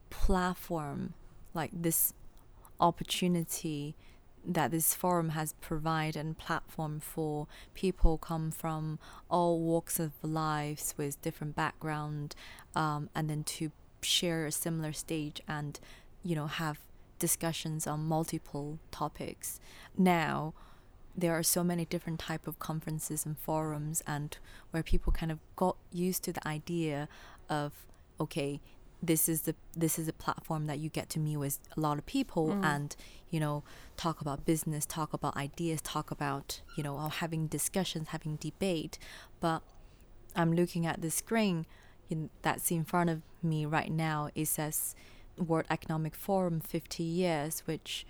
platform 0.09 1.13
like 1.53 1.71
this 1.73 2.13
opportunity 2.79 3.95
that 4.43 4.71
this 4.71 4.95
forum 4.95 5.29
has 5.29 5.53
provided 5.61 6.19
and 6.19 6.37
platform 6.37 6.99
for 6.99 7.47
people 7.75 8.17
come 8.17 8.49
from 8.49 8.97
all 9.29 9.59
walks 9.59 9.99
of 9.99 10.11
lives 10.23 10.95
with 10.97 11.21
different 11.21 11.55
background 11.55 12.35
um, 12.75 13.09
and 13.13 13.29
then 13.29 13.43
to 13.43 13.71
share 14.01 14.47
a 14.47 14.51
similar 14.51 14.91
stage 14.91 15.41
and 15.47 15.79
you 16.23 16.35
know 16.35 16.47
have 16.47 16.79
discussions 17.21 17.85
on 17.85 17.99
multiple 17.99 18.79
topics 18.89 19.59
now 19.97 20.53
there 21.15 21.33
are 21.33 21.43
so 21.43 21.63
many 21.63 21.85
different 21.85 22.19
type 22.19 22.47
of 22.47 22.57
conferences 22.57 23.25
and 23.25 23.37
forums 23.37 24.01
and 24.07 24.37
where 24.71 24.81
people 24.81 25.13
kind 25.13 25.31
of 25.31 25.39
got 25.55 25.77
used 25.91 26.23
to 26.23 26.33
the 26.33 26.45
idea 26.47 27.07
of 27.49 27.85
okay 28.19 28.59
this 29.03 29.27
is 29.27 29.41
the 29.41 29.55
this 29.75 29.97
is 29.97 30.07
a 30.07 30.13
platform 30.13 30.67
that 30.67 30.79
you 30.79 30.89
get 30.89 31.09
to 31.09 31.19
meet 31.19 31.37
with 31.37 31.59
a 31.75 31.79
lot 31.79 31.97
of 31.97 32.05
people 32.05 32.49
mm. 32.49 32.63
and 32.63 32.95
you 33.29 33.39
know 33.39 33.63
talk 33.97 34.21
about 34.21 34.45
business 34.45 34.85
talk 34.85 35.13
about 35.13 35.35
ideas 35.35 35.81
talk 35.81 36.11
about 36.11 36.61
you 36.75 36.83
know 36.83 36.97
having 37.07 37.47
discussions 37.47 38.09
having 38.09 38.35
debate 38.37 38.97
but 39.39 39.61
i'm 40.35 40.53
looking 40.53 40.85
at 40.85 41.01
the 41.01 41.11
screen 41.11 41.65
in, 42.09 42.29
that's 42.41 42.71
in 42.71 42.83
front 42.83 43.09
of 43.09 43.21
me 43.41 43.65
right 43.65 43.91
now 43.91 44.29
it 44.35 44.47
says 44.47 44.95
world 45.41 45.65
economic 45.69 46.15
forum 46.15 46.59
50 46.59 47.03
years 47.03 47.63
which 47.65 48.05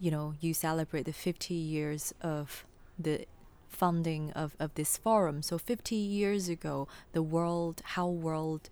you 0.00 0.10
know 0.10 0.34
you 0.40 0.54
celebrate 0.54 1.04
the 1.04 1.12
50 1.12 1.54
years 1.54 2.14
of 2.20 2.64
the 2.98 3.26
funding 3.68 4.32
of, 4.32 4.56
of 4.58 4.74
this 4.74 4.96
forum 4.96 5.42
so 5.42 5.58
50 5.58 5.94
years 5.94 6.48
ago 6.48 6.88
the 7.12 7.22
world 7.22 7.82
how 7.84 8.08
world 8.08 8.70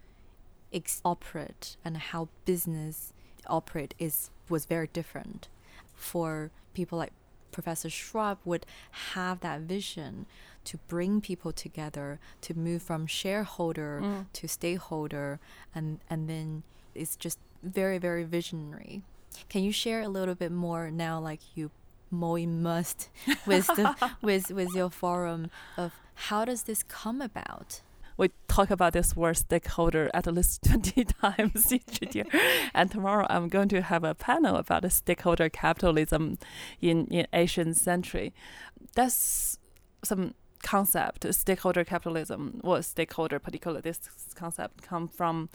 ex- 0.72 1.00
operate 1.04 1.76
and 1.84 1.96
how 1.96 2.28
business 2.44 3.12
operate 3.46 3.94
is 3.98 4.30
was 4.48 4.66
very 4.66 4.88
different. 4.92 5.48
For 5.94 6.50
people 6.74 6.98
like 6.98 7.12
Professor 7.50 7.88
Schwab 7.88 8.38
would 8.44 8.66
have 9.14 9.40
that 9.40 9.62
vision 9.62 10.26
to 10.64 10.76
bring 10.88 11.20
people 11.20 11.52
together 11.52 12.18
to 12.42 12.54
move 12.54 12.82
from 12.82 13.06
shareholder 13.06 14.00
mm. 14.02 14.26
to 14.32 14.46
stakeholder 14.46 15.40
and 15.74 16.00
and 16.10 16.28
then 16.28 16.64
it's 16.94 17.16
just 17.16 17.38
very 17.66 17.98
very 17.98 18.24
visionary. 18.24 19.02
Can 19.48 19.62
you 19.62 19.72
share 19.72 20.00
a 20.02 20.08
little 20.08 20.34
bit 20.34 20.52
more 20.52 20.90
now 20.90 21.20
like 21.20 21.40
you 21.54 21.70
more 22.10 22.38
immersed 22.38 23.08
with 23.46 23.66
the, 23.66 23.94
with 24.22 24.50
with 24.50 24.74
your 24.74 24.90
forum 24.90 25.50
of 25.76 25.92
how 26.14 26.44
does 26.44 26.62
this 26.62 26.82
come 26.82 27.20
about? 27.20 27.82
we 28.16 28.30
talk 28.48 28.70
about 28.70 28.92
this 28.92 29.14
word 29.14 29.36
stakeholder 29.36 30.10
at 30.14 30.26
least 30.26 30.62
20 30.68 31.04
times 31.04 31.72
each 31.72 32.14
year. 32.14 32.24
and 32.74 32.90
tomorrow 32.90 33.26
I'm 33.28 33.48
going 33.48 33.68
to 33.68 33.82
have 33.82 34.04
a 34.04 34.14
panel 34.14 34.56
about 34.56 34.90
stakeholder 34.90 35.48
capitalism 35.48 36.38
in, 36.80 37.06
in 37.08 37.26
Asian 37.32 37.74
century. 37.74 38.32
That's 38.94 39.58
some 40.02 40.34
concept, 40.66 41.32
stakeholder 41.32 41.84
capitalism, 41.84 42.60
or 42.64 42.82
stakeholder, 42.82 43.38
particularly 43.38 43.82
this 43.82 44.00
concept, 44.34 44.82
come 44.82 45.06
from 45.06 45.48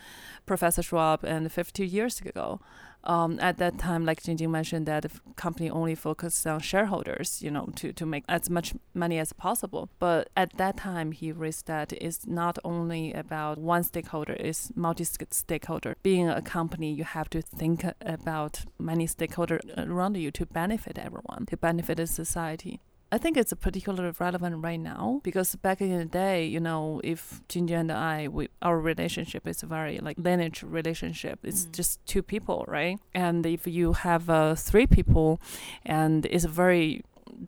Professor 0.45 0.81
Schwab 0.81 1.25
and 1.25 1.51
50 1.51 1.85
years 1.85 2.21
ago. 2.21 2.61
Um, 3.03 3.39
at 3.41 3.57
that 3.57 3.77
time, 3.77 4.05
like 4.05 4.21
Jingjing 4.23 4.51
mentioned, 4.51 4.85
that 4.85 5.03
the 5.03 5.11
company 5.35 5.69
only 5.69 5.95
focused 5.95 6.47
on 6.47 6.59
shareholders, 6.61 7.41
you 7.41 7.51
know, 7.51 7.65
to, 7.75 7.91
to 7.91 8.05
make 8.05 8.23
as 8.29 8.49
much 8.49 8.73
money 8.93 9.17
as 9.19 9.33
possible. 9.33 9.89
But 9.99 10.29
at 10.37 10.55
that 10.57 10.77
time, 10.77 11.11
he 11.11 11.31
raised 11.31 11.65
that 11.67 11.91
it's 11.93 12.25
not 12.27 12.57
only 12.63 13.11
about 13.11 13.57
one 13.57 13.83
stakeholder, 13.83 14.37
it's 14.39 14.71
multi-stakeholder. 14.75 15.95
Being 16.03 16.29
a 16.29 16.41
company, 16.41 16.93
you 16.93 17.03
have 17.03 17.29
to 17.31 17.41
think 17.41 17.83
about 18.01 18.63
many 18.79 19.07
stakeholders 19.07 19.61
around 19.77 20.15
you 20.15 20.31
to 20.31 20.45
benefit 20.45 20.97
everyone, 20.97 21.47
to 21.47 21.57
benefit 21.57 21.97
the 21.97 22.07
society. 22.07 22.79
I 23.13 23.17
think 23.17 23.35
it's 23.35 23.53
particularly 23.53 24.13
relevant 24.19 24.63
right 24.63 24.79
now 24.79 25.19
because 25.21 25.53
back 25.57 25.81
in 25.81 25.97
the 25.97 26.05
day, 26.05 26.45
you 26.45 26.61
know, 26.61 27.01
if 27.03 27.41
Jingjing 27.49 27.81
and 27.81 27.91
I, 27.91 28.29
we, 28.29 28.47
our 28.61 28.79
relationship 28.79 29.45
is 29.45 29.61
very 29.63 29.99
like 29.99 30.17
lineage 30.17 30.63
relationship. 30.63 31.39
It's 31.43 31.65
mm. 31.65 31.73
just 31.73 32.05
two 32.05 32.23
people, 32.23 32.63
right? 32.69 32.97
And 33.13 33.45
if 33.45 33.67
you 33.67 33.93
have 33.93 34.29
uh, 34.29 34.55
three 34.55 34.87
people, 34.87 35.41
and 35.85 36.25
it's 36.27 36.45
a 36.45 36.49
very 36.49 37.03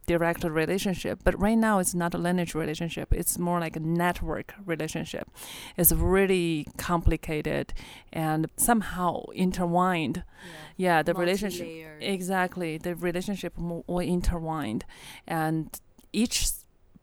direct 0.06 0.44
relationship. 0.44 1.20
But 1.24 1.40
right 1.40 1.58
now, 1.58 1.80
it's 1.80 1.94
not 1.94 2.14
a 2.14 2.18
lineage 2.18 2.56
relationship. 2.56 3.14
It's 3.14 3.38
more 3.38 3.60
like 3.60 3.76
a 3.76 3.80
network 3.80 4.54
relationship. 4.66 5.30
It's 5.78 5.92
really 5.92 6.68
complicated 6.78 7.74
and 8.12 8.50
somehow 8.58 9.26
intertwined. 9.34 10.24
Yeah, 10.78 10.98
yeah 10.98 11.04
the 11.04 11.14
relationship 11.14 11.68
exactly 12.00 12.78
the 12.78 12.96
relationship 12.96 13.58
more 13.58 14.04
intertwined, 14.04 14.86
and 15.28 15.80
each 16.12 16.44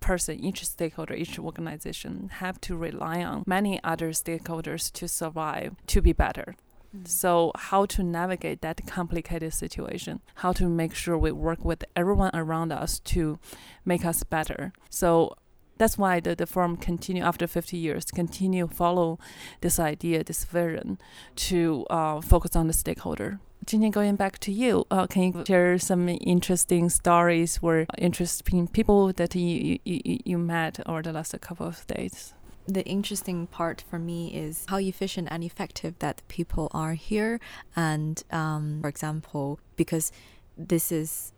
person, 0.01 0.43
each 0.43 0.67
stakeholder, 0.67 1.15
each 1.15 1.39
organization 1.39 2.31
have 2.35 2.61
to 2.63 2.77
rely 2.77 3.23
on 3.23 3.45
many 3.47 3.79
other 3.85 4.11
stakeholders 4.11 4.91
to 4.93 5.07
survive, 5.07 5.77
to 5.87 6.01
be 6.01 6.13
better. 6.13 6.57
Mm. 6.97 7.07
So, 7.07 7.53
how 7.55 7.87
to 7.87 8.03
navigate 8.03 8.63
that 8.63 8.87
complicated 8.87 9.55
situation, 9.55 10.21
how 10.37 10.53
to 10.55 10.69
make 10.69 10.95
sure 10.95 11.17
we 11.17 11.33
work 11.33 11.65
with 11.65 11.85
everyone 11.95 12.31
around 12.35 12.73
us 12.73 12.99
to 13.01 13.39
make 13.85 14.05
us 14.05 14.23
better. 14.25 14.73
So, 14.89 15.37
that's 15.79 15.97
why 15.97 16.21
the, 16.21 16.37
the 16.37 16.47
forum 16.47 16.77
continue 16.77 17.23
after 17.23 17.47
50 17.47 17.75
years 17.75 18.05
continue 18.05 18.69
follow 18.69 19.19
this 19.63 19.81
idea 19.81 20.23
this 20.23 20.45
vision 20.45 20.99
to 21.37 21.87
uh, 21.89 22.21
focus 22.21 22.55
on 22.55 22.67
the 22.67 22.75
stakeholder 22.75 23.41
Jingjing, 23.67 23.93
going 23.93 24.17
back 24.17 24.39
to 24.41 24.53
you, 24.53 24.87
uh, 24.91 25.07
can 25.07 25.23
you 25.23 25.45
share 25.47 25.79
some 25.79 26.09
interesting 26.09 26.89
stories 26.89 27.59
or 27.61 27.87
interesting 27.99 28.67
people 28.67 29.13
that 29.13 29.35
you, 29.35 29.79
you, 29.85 30.19
you 30.25 30.39
met 30.39 30.81
over 30.87 31.03
the 31.03 31.13
last 31.13 31.39
couple 31.41 31.67
of 31.67 31.87
days? 31.87 32.33
The 32.73 32.85
interesting 32.85 33.47
part 33.47 33.85
for 33.89 33.99
me 33.99 34.35
is 34.35 34.65
how 34.69 34.79
efficient 34.79 35.29
and 35.31 35.43
effective 35.45 35.99
that 35.99 36.23
people 36.29 36.69
are 36.73 36.95
here. 36.95 37.41
And 37.77 38.23
um, 38.31 38.81
for 38.81 38.89
example, 38.89 39.59
because 39.77 40.13
this 40.57 40.93
is 40.93 41.33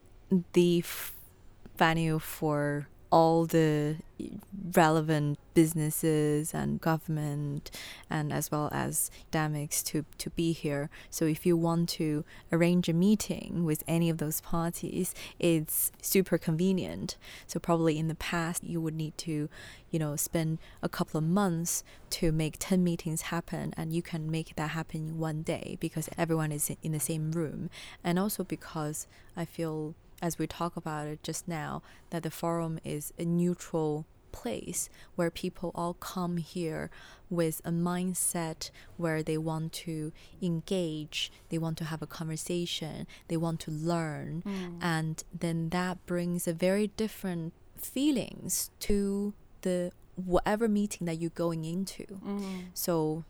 the 0.52 0.84
venue 1.76 2.18
for 2.18 2.88
all 3.12 3.44
the 3.44 3.94
relevant 4.74 5.38
businesses 5.52 6.54
and 6.54 6.80
government 6.80 7.70
and 8.08 8.32
as 8.32 8.50
well 8.50 8.70
as 8.72 9.10
academics 9.20 9.82
to, 9.82 10.06
to 10.16 10.30
be 10.30 10.52
here. 10.52 10.88
So 11.10 11.26
if 11.26 11.44
you 11.44 11.54
want 11.54 11.90
to 11.90 12.24
arrange 12.50 12.88
a 12.88 12.94
meeting 12.94 13.64
with 13.64 13.84
any 13.86 14.08
of 14.08 14.16
those 14.16 14.40
parties, 14.40 15.14
it's 15.38 15.92
super 16.00 16.38
convenient. 16.38 17.18
So 17.46 17.60
probably 17.60 17.98
in 17.98 18.08
the 18.08 18.14
past 18.14 18.64
you 18.64 18.80
would 18.80 18.94
need 18.94 19.18
to, 19.18 19.50
you 19.90 19.98
know, 19.98 20.16
spend 20.16 20.58
a 20.82 20.88
couple 20.88 21.18
of 21.18 21.24
months 21.24 21.84
to 22.10 22.32
make 22.32 22.56
10 22.58 22.82
meetings 22.82 23.22
happen 23.22 23.74
and 23.76 23.92
you 23.92 24.00
can 24.00 24.30
make 24.30 24.56
that 24.56 24.70
happen 24.70 25.08
in 25.08 25.18
one 25.18 25.42
day 25.42 25.76
because 25.80 26.08
everyone 26.16 26.50
is 26.50 26.74
in 26.82 26.92
the 26.92 27.00
same 27.00 27.30
room. 27.32 27.68
And 28.02 28.18
also 28.18 28.42
because 28.42 29.06
I 29.36 29.44
feel 29.44 29.94
as 30.22 30.38
we 30.38 30.46
talk 30.46 30.76
about 30.76 31.08
it 31.08 31.22
just 31.22 31.46
now, 31.48 31.82
that 32.10 32.22
the 32.22 32.30
forum 32.30 32.78
is 32.84 33.12
a 33.18 33.24
neutral 33.24 34.06
place 34.30 34.88
where 35.14 35.30
people 35.30 35.70
all 35.74 35.94
come 35.94 36.38
here 36.38 36.90
with 37.28 37.60
a 37.64 37.70
mindset 37.70 38.70
where 38.96 39.22
they 39.22 39.36
want 39.36 39.72
to 39.72 40.12
engage, 40.40 41.30
they 41.50 41.58
want 41.58 41.76
to 41.78 41.84
have 41.84 42.00
a 42.00 42.06
conversation, 42.06 43.06
they 43.28 43.36
want 43.36 43.60
to 43.60 43.70
learn, 43.70 44.42
mm. 44.46 44.78
and 44.80 45.24
then 45.38 45.68
that 45.68 46.04
brings 46.06 46.48
a 46.48 46.52
very 46.52 46.86
different 46.96 47.52
feelings 47.76 48.70
to 48.80 49.34
the 49.62 49.92
whatever 50.16 50.68
meeting 50.68 51.06
that 51.06 51.18
you're 51.18 51.30
going 51.30 51.64
into. 51.64 52.04
Mm. 52.24 52.64
So, 52.74 53.24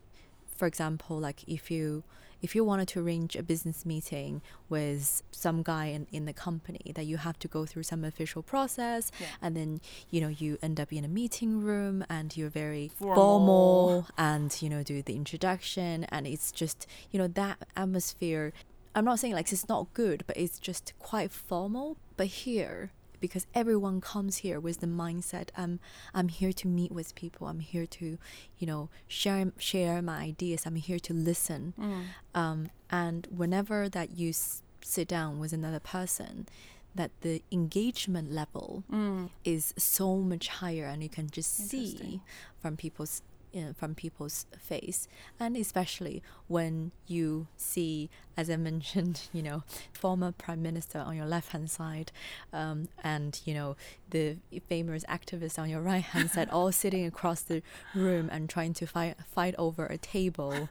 for 0.55 0.67
example, 0.67 1.19
like 1.19 1.43
if 1.47 1.71
you 1.71 2.03
if 2.43 2.53
you 2.55 2.63
wanted 2.63 2.87
to 2.89 2.99
arrange 2.99 3.35
a 3.35 3.41
business 3.41 3.85
meeting 3.85 4.41
with 4.69 5.23
some 5.31 5.63
guy 5.63 5.85
in, 5.85 6.05
in 6.11 6.25
the 6.25 6.33
company 6.33 6.91
that 6.93 7.05
you 7.05 7.17
have 7.17 7.39
to 7.39 7.47
go 7.47 7.65
through 7.65 7.83
some 7.83 8.03
official 8.03 8.43
process 8.43 9.11
yeah. 9.19 9.27
and 9.41 9.55
then 9.57 9.81
you 10.11 10.21
know 10.21 10.27
you 10.27 10.59
end 10.61 10.79
up 10.79 10.93
in 10.93 11.03
a 11.03 11.07
meeting 11.07 11.61
room 11.61 12.05
and 12.09 12.37
you're 12.37 12.49
very 12.49 12.89
formal. 12.89 13.15
formal 13.15 14.07
and 14.17 14.61
you 14.61 14.69
know 14.69 14.83
do 14.83 15.01
the 15.01 15.15
introduction 15.15 16.03
and 16.05 16.27
it's 16.27 16.51
just 16.51 16.85
you 17.11 17.17
know 17.17 17.27
that 17.27 17.57
atmosphere 17.75 18.53
I'm 18.95 19.05
not 19.05 19.19
saying 19.19 19.33
like 19.33 19.51
it's 19.51 19.67
not 19.67 19.91
good, 19.93 20.23
but 20.27 20.37
it's 20.37 20.59
just 20.59 20.93
quite 20.99 21.31
formal. 21.31 21.97
But 22.15 22.27
here, 22.27 22.91
because 23.23 23.47
everyone 23.55 24.01
comes 24.01 24.35
here 24.43 24.59
with 24.59 24.81
the 24.81 24.85
mindset 24.85 25.47
I'm 25.55 25.79
I'm 26.13 26.27
here 26.27 26.51
to 26.51 26.67
meet 26.67 26.91
with 26.91 27.15
people 27.15 27.47
I'm 27.47 27.61
here 27.61 27.85
to 27.85 28.17
you 28.57 28.67
know 28.67 28.89
share 29.07 29.53
share 29.57 30.01
my 30.01 30.17
ideas 30.17 30.65
I'm 30.65 30.75
here 30.75 30.99
to 30.99 31.13
listen 31.13 31.73
mm. 31.79 32.03
um, 32.35 32.69
and 32.89 33.25
whenever 33.33 33.87
that 33.87 34.17
you 34.17 34.31
s- 34.31 34.61
sit 34.81 35.07
down 35.07 35.39
with 35.39 35.53
another 35.53 35.79
person 35.79 36.49
that 36.93 37.11
the 37.21 37.41
engagement 37.49 38.29
level 38.29 38.83
mm. 38.91 39.29
is 39.45 39.73
so 39.77 40.17
much 40.17 40.49
higher 40.59 40.83
and 40.83 41.01
you 41.01 41.07
can 41.07 41.29
just 41.29 41.69
see 41.69 42.19
from 42.59 42.75
people's 42.75 43.21
know, 43.61 43.73
from 43.73 43.95
people's 43.95 44.45
face, 44.57 45.07
and 45.39 45.55
especially 45.55 46.21
when 46.47 46.91
you 47.07 47.47
see, 47.55 48.09
as 48.35 48.49
I 48.49 48.55
mentioned, 48.57 49.21
you 49.31 49.43
know, 49.43 49.63
former 49.91 50.31
prime 50.31 50.61
minister 50.61 50.99
on 50.99 51.15
your 51.15 51.25
left 51.25 51.51
hand 51.51 51.69
side, 51.69 52.11
um, 52.51 52.87
and 53.03 53.39
you 53.45 53.53
know 53.53 53.75
the 54.09 54.37
famous 54.69 55.03
activists 55.05 55.59
on 55.59 55.69
your 55.69 55.81
right 55.81 56.03
hand 56.03 56.31
side, 56.31 56.49
all 56.49 56.71
sitting 56.83 57.05
across 57.05 57.41
the 57.41 57.61
room 57.93 58.29
and 58.31 58.49
trying 58.49 58.73
to 58.73 58.85
fight 58.85 59.15
fight 59.25 59.55
over 59.57 59.85
a 59.85 59.97
table. 59.97 60.69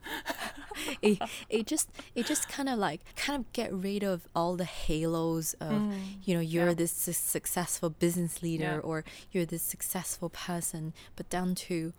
it 1.03 1.19
it 1.49 1.67
just 1.67 1.89
it 2.15 2.27
just 2.27 2.49
kind 2.49 2.69
of 2.69 2.79
like 2.79 3.01
kind 3.17 3.39
of 3.39 3.53
get 3.53 3.73
rid 3.73 4.03
of 4.03 4.27
all 4.35 4.57
the 4.57 4.65
halos 4.65 5.55
of 5.55 5.73
mm, 5.73 5.99
you 6.25 6.35
know 6.35 6.41
you're 6.41 6.69
yeah. 6.69 6.75
this 6.75 6.93
successful 6.93 7.91
business 7.91 8.43
leader 8.43 8.65
yeah. 8.65 8.79
or 8.79 9.05
you're 9.31 9.47
this 9.47 9.63
successful 9.63 10.29
person, 10.29 10.93
but 11.17 11.29
down 11.29 11.55
to 11.55 11.93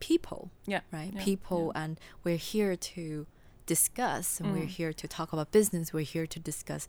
people. 0.00 0.50
Yeah. 0.66 0.80
Right? 0.92 1.12
Yeah. 1.14 1.24
People, 1.24 1.72
yeah. 1.74 1.84
and 1.84 2.00
we're 2.24 2.36
here 2.36 2.76
to 2.76 3.26
discuss, 3.66 4.40
and 4.40 4.50
mm. 4.50 4.60
we're 4.60 4.66
here 4.66 4.92
to 4.92 5.08
talk 5.08 5.32
about 5.32 5.50
business, 5.52 5.92
we're 5.92 6.04
here 6.04 6.26
to 6.26 6.38
discuss 6.38 6.86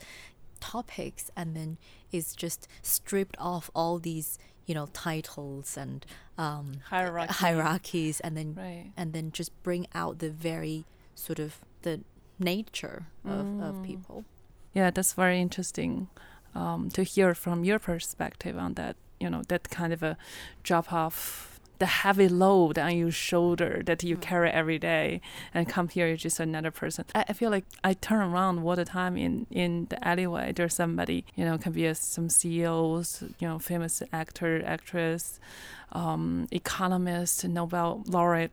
topics, 0.59 1.31
and 1.35 1.55
then 1.55 1.77
it's 2.11 2.35
just 2.35 2.67
stripped 2.81 3.37
off 3.39 3.69
all 3.75 3.99
these 3.99 4.37
you 4.67 4.75
know 4.75 4.87
titles 4.93 5.77
and 5.77 6.05
um, 6.37 6.81
Hierarchy. 6.89 7.33
hierarchies 7.33 8.19
and 8.19 8.37
then 8.37 8.53
right. 8.55 8.91
and 8.95 9.13
then 9.13 9.31
just 9.31 9.51
bring 9.63 9.87
out 9.95 10.19
the 10.19 10.29
very 10.29 10.85
sort 11.15 11.39
of 11.39 11.59
the 11.81 12.01
nature 12.37 13.07
of, 13.25 13.45
mm. 13.45 13.67
of 13.67 13.83
people 13.83 14.25
yeah 14.73 14.91
that's 14.91 15.13
very 15.13 15.41
interesting 15.41 16.09
um, 16.53 16.89
to 16.91 17.01
hear 17.03 17.33
from 17.33 17.63
your 17.63 17.79
perspective 17.79 18.57
on 18.57 18.75
that 18.75 18.97
you 19.19 19.29
know 19.29 19.41
that 19.47 19.69
kind 19.69 19.93
of 19.93 20.03
a 20.03 20.17
drop 20.61 20.93
off 20.93 21.56
the 21.79 21.85
heavy 21.85 22.27
load 22.27 22.77
on 22.77 22.95
your 22.95 23.11
shoulder 23.11 23.81
that 23.85 24.03
you 24.03 24.17
mm. 24.17 24.21
carry 24.21 24.49
every 24.49 24.79
day 24.79 25.21
and 25.53 25.67
come 25.67 25.87
here 25.87 26.07
you're 26.07 26.17
just 26.17 26.39
another 26.39 26.71
person. 26.71 27.05
I, 27.13 27.25
I, 27.29 27.33
feel 27.33 27.51
like 27.51 27.65
i 27.83 27.93
turn 27.93 28.21
around 28.21 28.59
all 28.59 28.75
the 28.75 28.85
time 28.85 29.17
in 29.17 29.47
in 29.51 29.87
the 29.89 30.05
alleyway. 30.07 30.53
There's 30.53 30.73
somebody 30.73 31.25
you 31.35 31.45
know 31.45 31.57
can 31.57 31.71
be 31.73 31.85
a, 31.85 31.95
some 31.95 32.29
ceos 32.29 33.23
you 33.39 33.47
know 33.47 33.59
famous 33.59 34.01
actor 34.11 34.63
actress 34.65 35.39
um, 35.91 36.47
economist 36.51 37.45
nobel 37.47 38.03
laureate. 38.07 38.51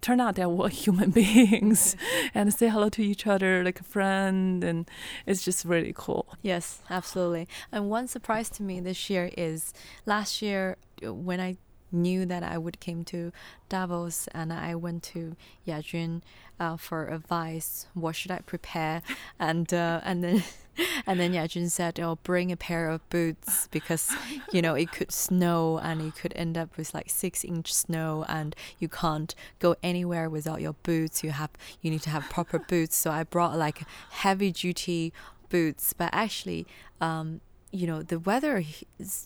Turn 0.00 0.20
out 0.20 0.34
they're 0.34 0.46
all 0.46 0.66
human 0.84 1.10
beings 1.10 1.96
and 2.34 2.52
say 2.52 2.68
hello 2.68 2.88
to 2.90 3.02
each 3.02 3.26
other 3.26 3.62
like 3.62 3.80
a 3.80 3.84
friend 3.84 4.64
and 4.64 4.88
it's 5.26 5.44
just 5.44 5.64
really 5.64 5.92
cool. 5.96 6.26
Yes 6.42 6.80
absolutely. 6.90 7.48
And 7.70 7.90
one 7.90 8.08
surprise 8.08 8.48
to 8.50 8.62
me 8.62 8.80
this 8.80 9.10
year 9.10 9.30
is 9.36 9.72
last 10.06 10.42
year 10.42 10.76
when 11.02 11.40
i 11.40 11.56
knew 11.92 12.26
that 12.26 12.42
I 12.42 12.58
would 12.58 12.80
came 12.80 13.04
to 13.06 13.32
Davos, 13.68 14.28
and 14.34 14.52
I 14.52 14.74
went 14.74 15.02
to 15.14 15.36
Yajun 15.66 16.22
uh, 16.58 16.76
for 16.76 17.08
advice. 17.08 17.86
What 17.94 18.16
should 18.16 18.30
I 18.30 18.38
prepare? 18.38 19.02
And 19.38 19.72
uh, 19.74 20.00
and 20.04 20.22
then 20.22 20.44
and 21.06 21.18
then 21.20 21.32
Yajun 21.32 21.70
said, 21.70 21.98
"Oh, 22.00 22.16
bring 22.22 22.52
a 22.52 22.56
pair 22.56 22.88
of 22.88 23.08
boots 23.10 23.68
because 23.70 24.10
you 24.52 24.62
know 24.62 24.74
it 24.74 24.92
could 24.92 25.12
snow 25.12 25.78
and 25.78 26.02
you 26.02 26.12
could 26.12 26.32
end 26.36 26.56
up 26.56 26.76
with 26.76 26.94
like 26.94 27.10
six 27.10 27.44
inch 27.44 27.72
snow, 27.74 28.24
and 28.28 28.54
you 28.78 28.88
can't 28.88 29.34
go 29.58 29.76
anywhere 29.82 30.30
without 30.30 30.60
your 30.60 30.74
boots. 30.82 31.22
You 31.24 31.30
have 31.30 31.50
you 31.80 31.90
need 31.90 32.02
to 32.02 32.10
have 32.10 32.24
proper 32.30 32.58
boots." 32.58 32.96
So 32.96 33.10
I 33.10 33.24
brought 33.24 33.58
like 33.58 33.82
heavy 34.10 34.52
duty 34.52 35.12
boots, 35.48 35.92
but 35.92 36.10
actually. 36.12 36.66
Um, 37.00 37.40
you 37.72 37.86
know 37.86 38.02
the 38.02 38.18
weather 38.18 38.62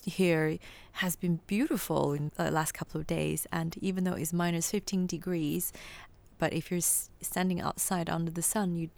here 0.04 0.58
has 0.92 1.16
been 1.16 1.40
beautiful 1.46 2.12
in 2.12 2.30
the 2.36 2.50
last 2.50 2.72
couple 2.72 3.00
of 3.00 3.06
days 3.06 3.46
and 3.52 3.76
even 3.80 4.04
though 4.04 4.12
it's 4.12 4.32
minus 4.32 4.70
15 4.70 5.06
degrees 5.06 5.72
but 6.38 6.52
if 6.52 6.70
you're 6.70 6.80
standing 6.80 7.60
outside 7.60 8.08
under 8.08 8.30
the 8.30 8.42
sun 8.42 8.76
you 8.76 8.88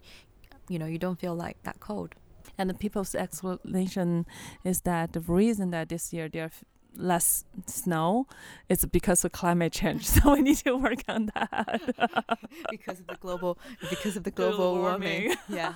you 0.69 0.79
know 0.79 0.85
you 0.85 0.97
don't 0.97 1.19
feel 1.19 1.35
like 1.35 1.61
that 1.63 1.81
cold. 1.81 2.15
And 2.57 2.69
the 2.69 2.73
people's 2.73 3.15
explanation 3.15 4.25
is 4.63 4.81
that 4.81 5.13
the 5.13 5.21
reason 5.21 5.71
that 5.71 5.89
this 5.89 6.13
year 6.13 6.29
there 6.29 6.51
less 6.95 7.45
snow 7.65 8.27
it's 8.67 8.85
because 8.85 9.23
of 9.23 9.31
climate 9.31 9.73
change. 9.73 10.07
So 10.19 10.33
we 10.33 10.41
need 10.41 10.57
to 10.57 10.75
work 10.75 11.03
on 11.07 11.31
that. 11.35 11.81
Because 12.69 12.99
of 12.99 13.07
the 13.07 13.15
global 13.15 13.57
because 13.89 14.17
of 14.17 14.23
the 14.23 14.31
global, 14.31 14.57
global 14.57 14.81
warming. 14.81 15.27
warming. 15.27 15.37
yeah. 15.49 15.73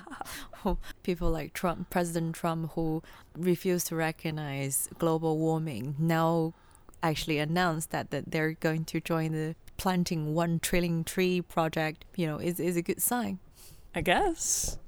People 1.02 1.30
like 1.30 1.52
trump 1.52 1.90
president 1.90 2.34
trump 2.34 2.72
who 2.72 3.02
refused 3.36 3.86
to 3.88 3.96
recognize 3.96 4.88
global 4.98 5.38
warming 5.38 5.94
now 5.98 6.52
actually 7.02 7.38
announced 7.38 7.90
that, 7.90 8.10
that 8.10 8.30
they're 8.30 8.52
going 8.52 8.84
to 8.86 9.00
join 9.00 9.32
the 9.32 9.54
planting 9.76 10.34
one 10.34 10.58
trillion 10.58 11.04
tree 11.04 11.40
project. 11.40 12.04
You 12.16 12.26
know 12.26 12.38
is, 12.38 12.60
is 12.60 12.76
a 12.76 12.82
good 12.82 13.00
sign. 13.00 13.38
I 13.94 14.00
guess 14.00 14.78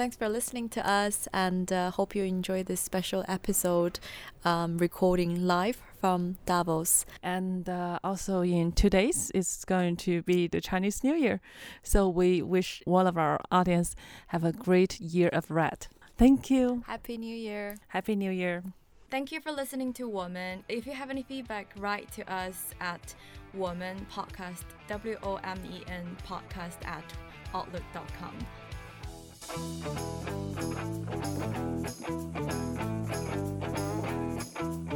Thanks 0.00 0.16
for 0.16 0.30
listening 0.30 0.70
to 0.70 0.90
us 0.90 1.28
and 1.30 1.70
uh, 1.70 1.90
hope 1.90 2.14
you 2.14 2.24
enjoy 2.24 2.62
this 2.62 2.80
special 2.80 3.22
episode 3.28 4.00
um, 4.46 4.78
recording 4.78 5.46
live 5.46 5.82
from 6.00 6.38
Davos. 6.46 7.04
And 7.22 7.68
uh, 7.68 7.98
also 8.02 8.40
in 8.40 8.72
two 8.72 8.88
days, 8.88 9.30
it's 9.34 9.62
going 9.66 9.96
to 9.96 10.22
be 10.22 10.48
the 10.48 10.62
Chinese 10.62 11.04
New 11.04 11.14
Year. 11.14 11.42
So 11.82 12.08
we 12.08 12.40
wish 12.40 12.82
all 12.86 13.06
of 13.06 13.18
our 13.18 13.42
audience 13.52 13.94
have 14.28 14.42
a 14.42 14.52
great 14.52 14.98
year 15.02 15.28
of 15.34 15.50
red. 15.50 15.88
Thank 16.16 16.48
you. 16.48 16.82
Happy 16.86 17.18
New 17.18 17.36
Year. 17.36 17.76
Happy 17.88 18.16
New 18.16 18.30
Year. 18.30 18.64
Thank 19.10 19.30
you 19.30 19.42
for 19.42 19.52
listening 19.52 19.92
to 19.92 20.08
Woman. 20.08 20.64
If 20.70 20.86
you 20.86 20.94
have 20.94 21.10
any 21.10 21.24
feedback, 21.24 21.74
write 21.76 22.10
to 22.12 22.22
us 22.32 22.70
at 22.80 23.14
Woman 23.52 24.06
Podcast, 24.10 24.64
W 24.88 25.18
O 25.22 25.34
M 25.44 25.58
E 25.70 25.82
N 25.88 26.16
Podcast 26.26 26.86
at 26.86 27.04
Outlook.com. 27.52 28.34
Thank 29.52 29.84
you. 34.84 34.89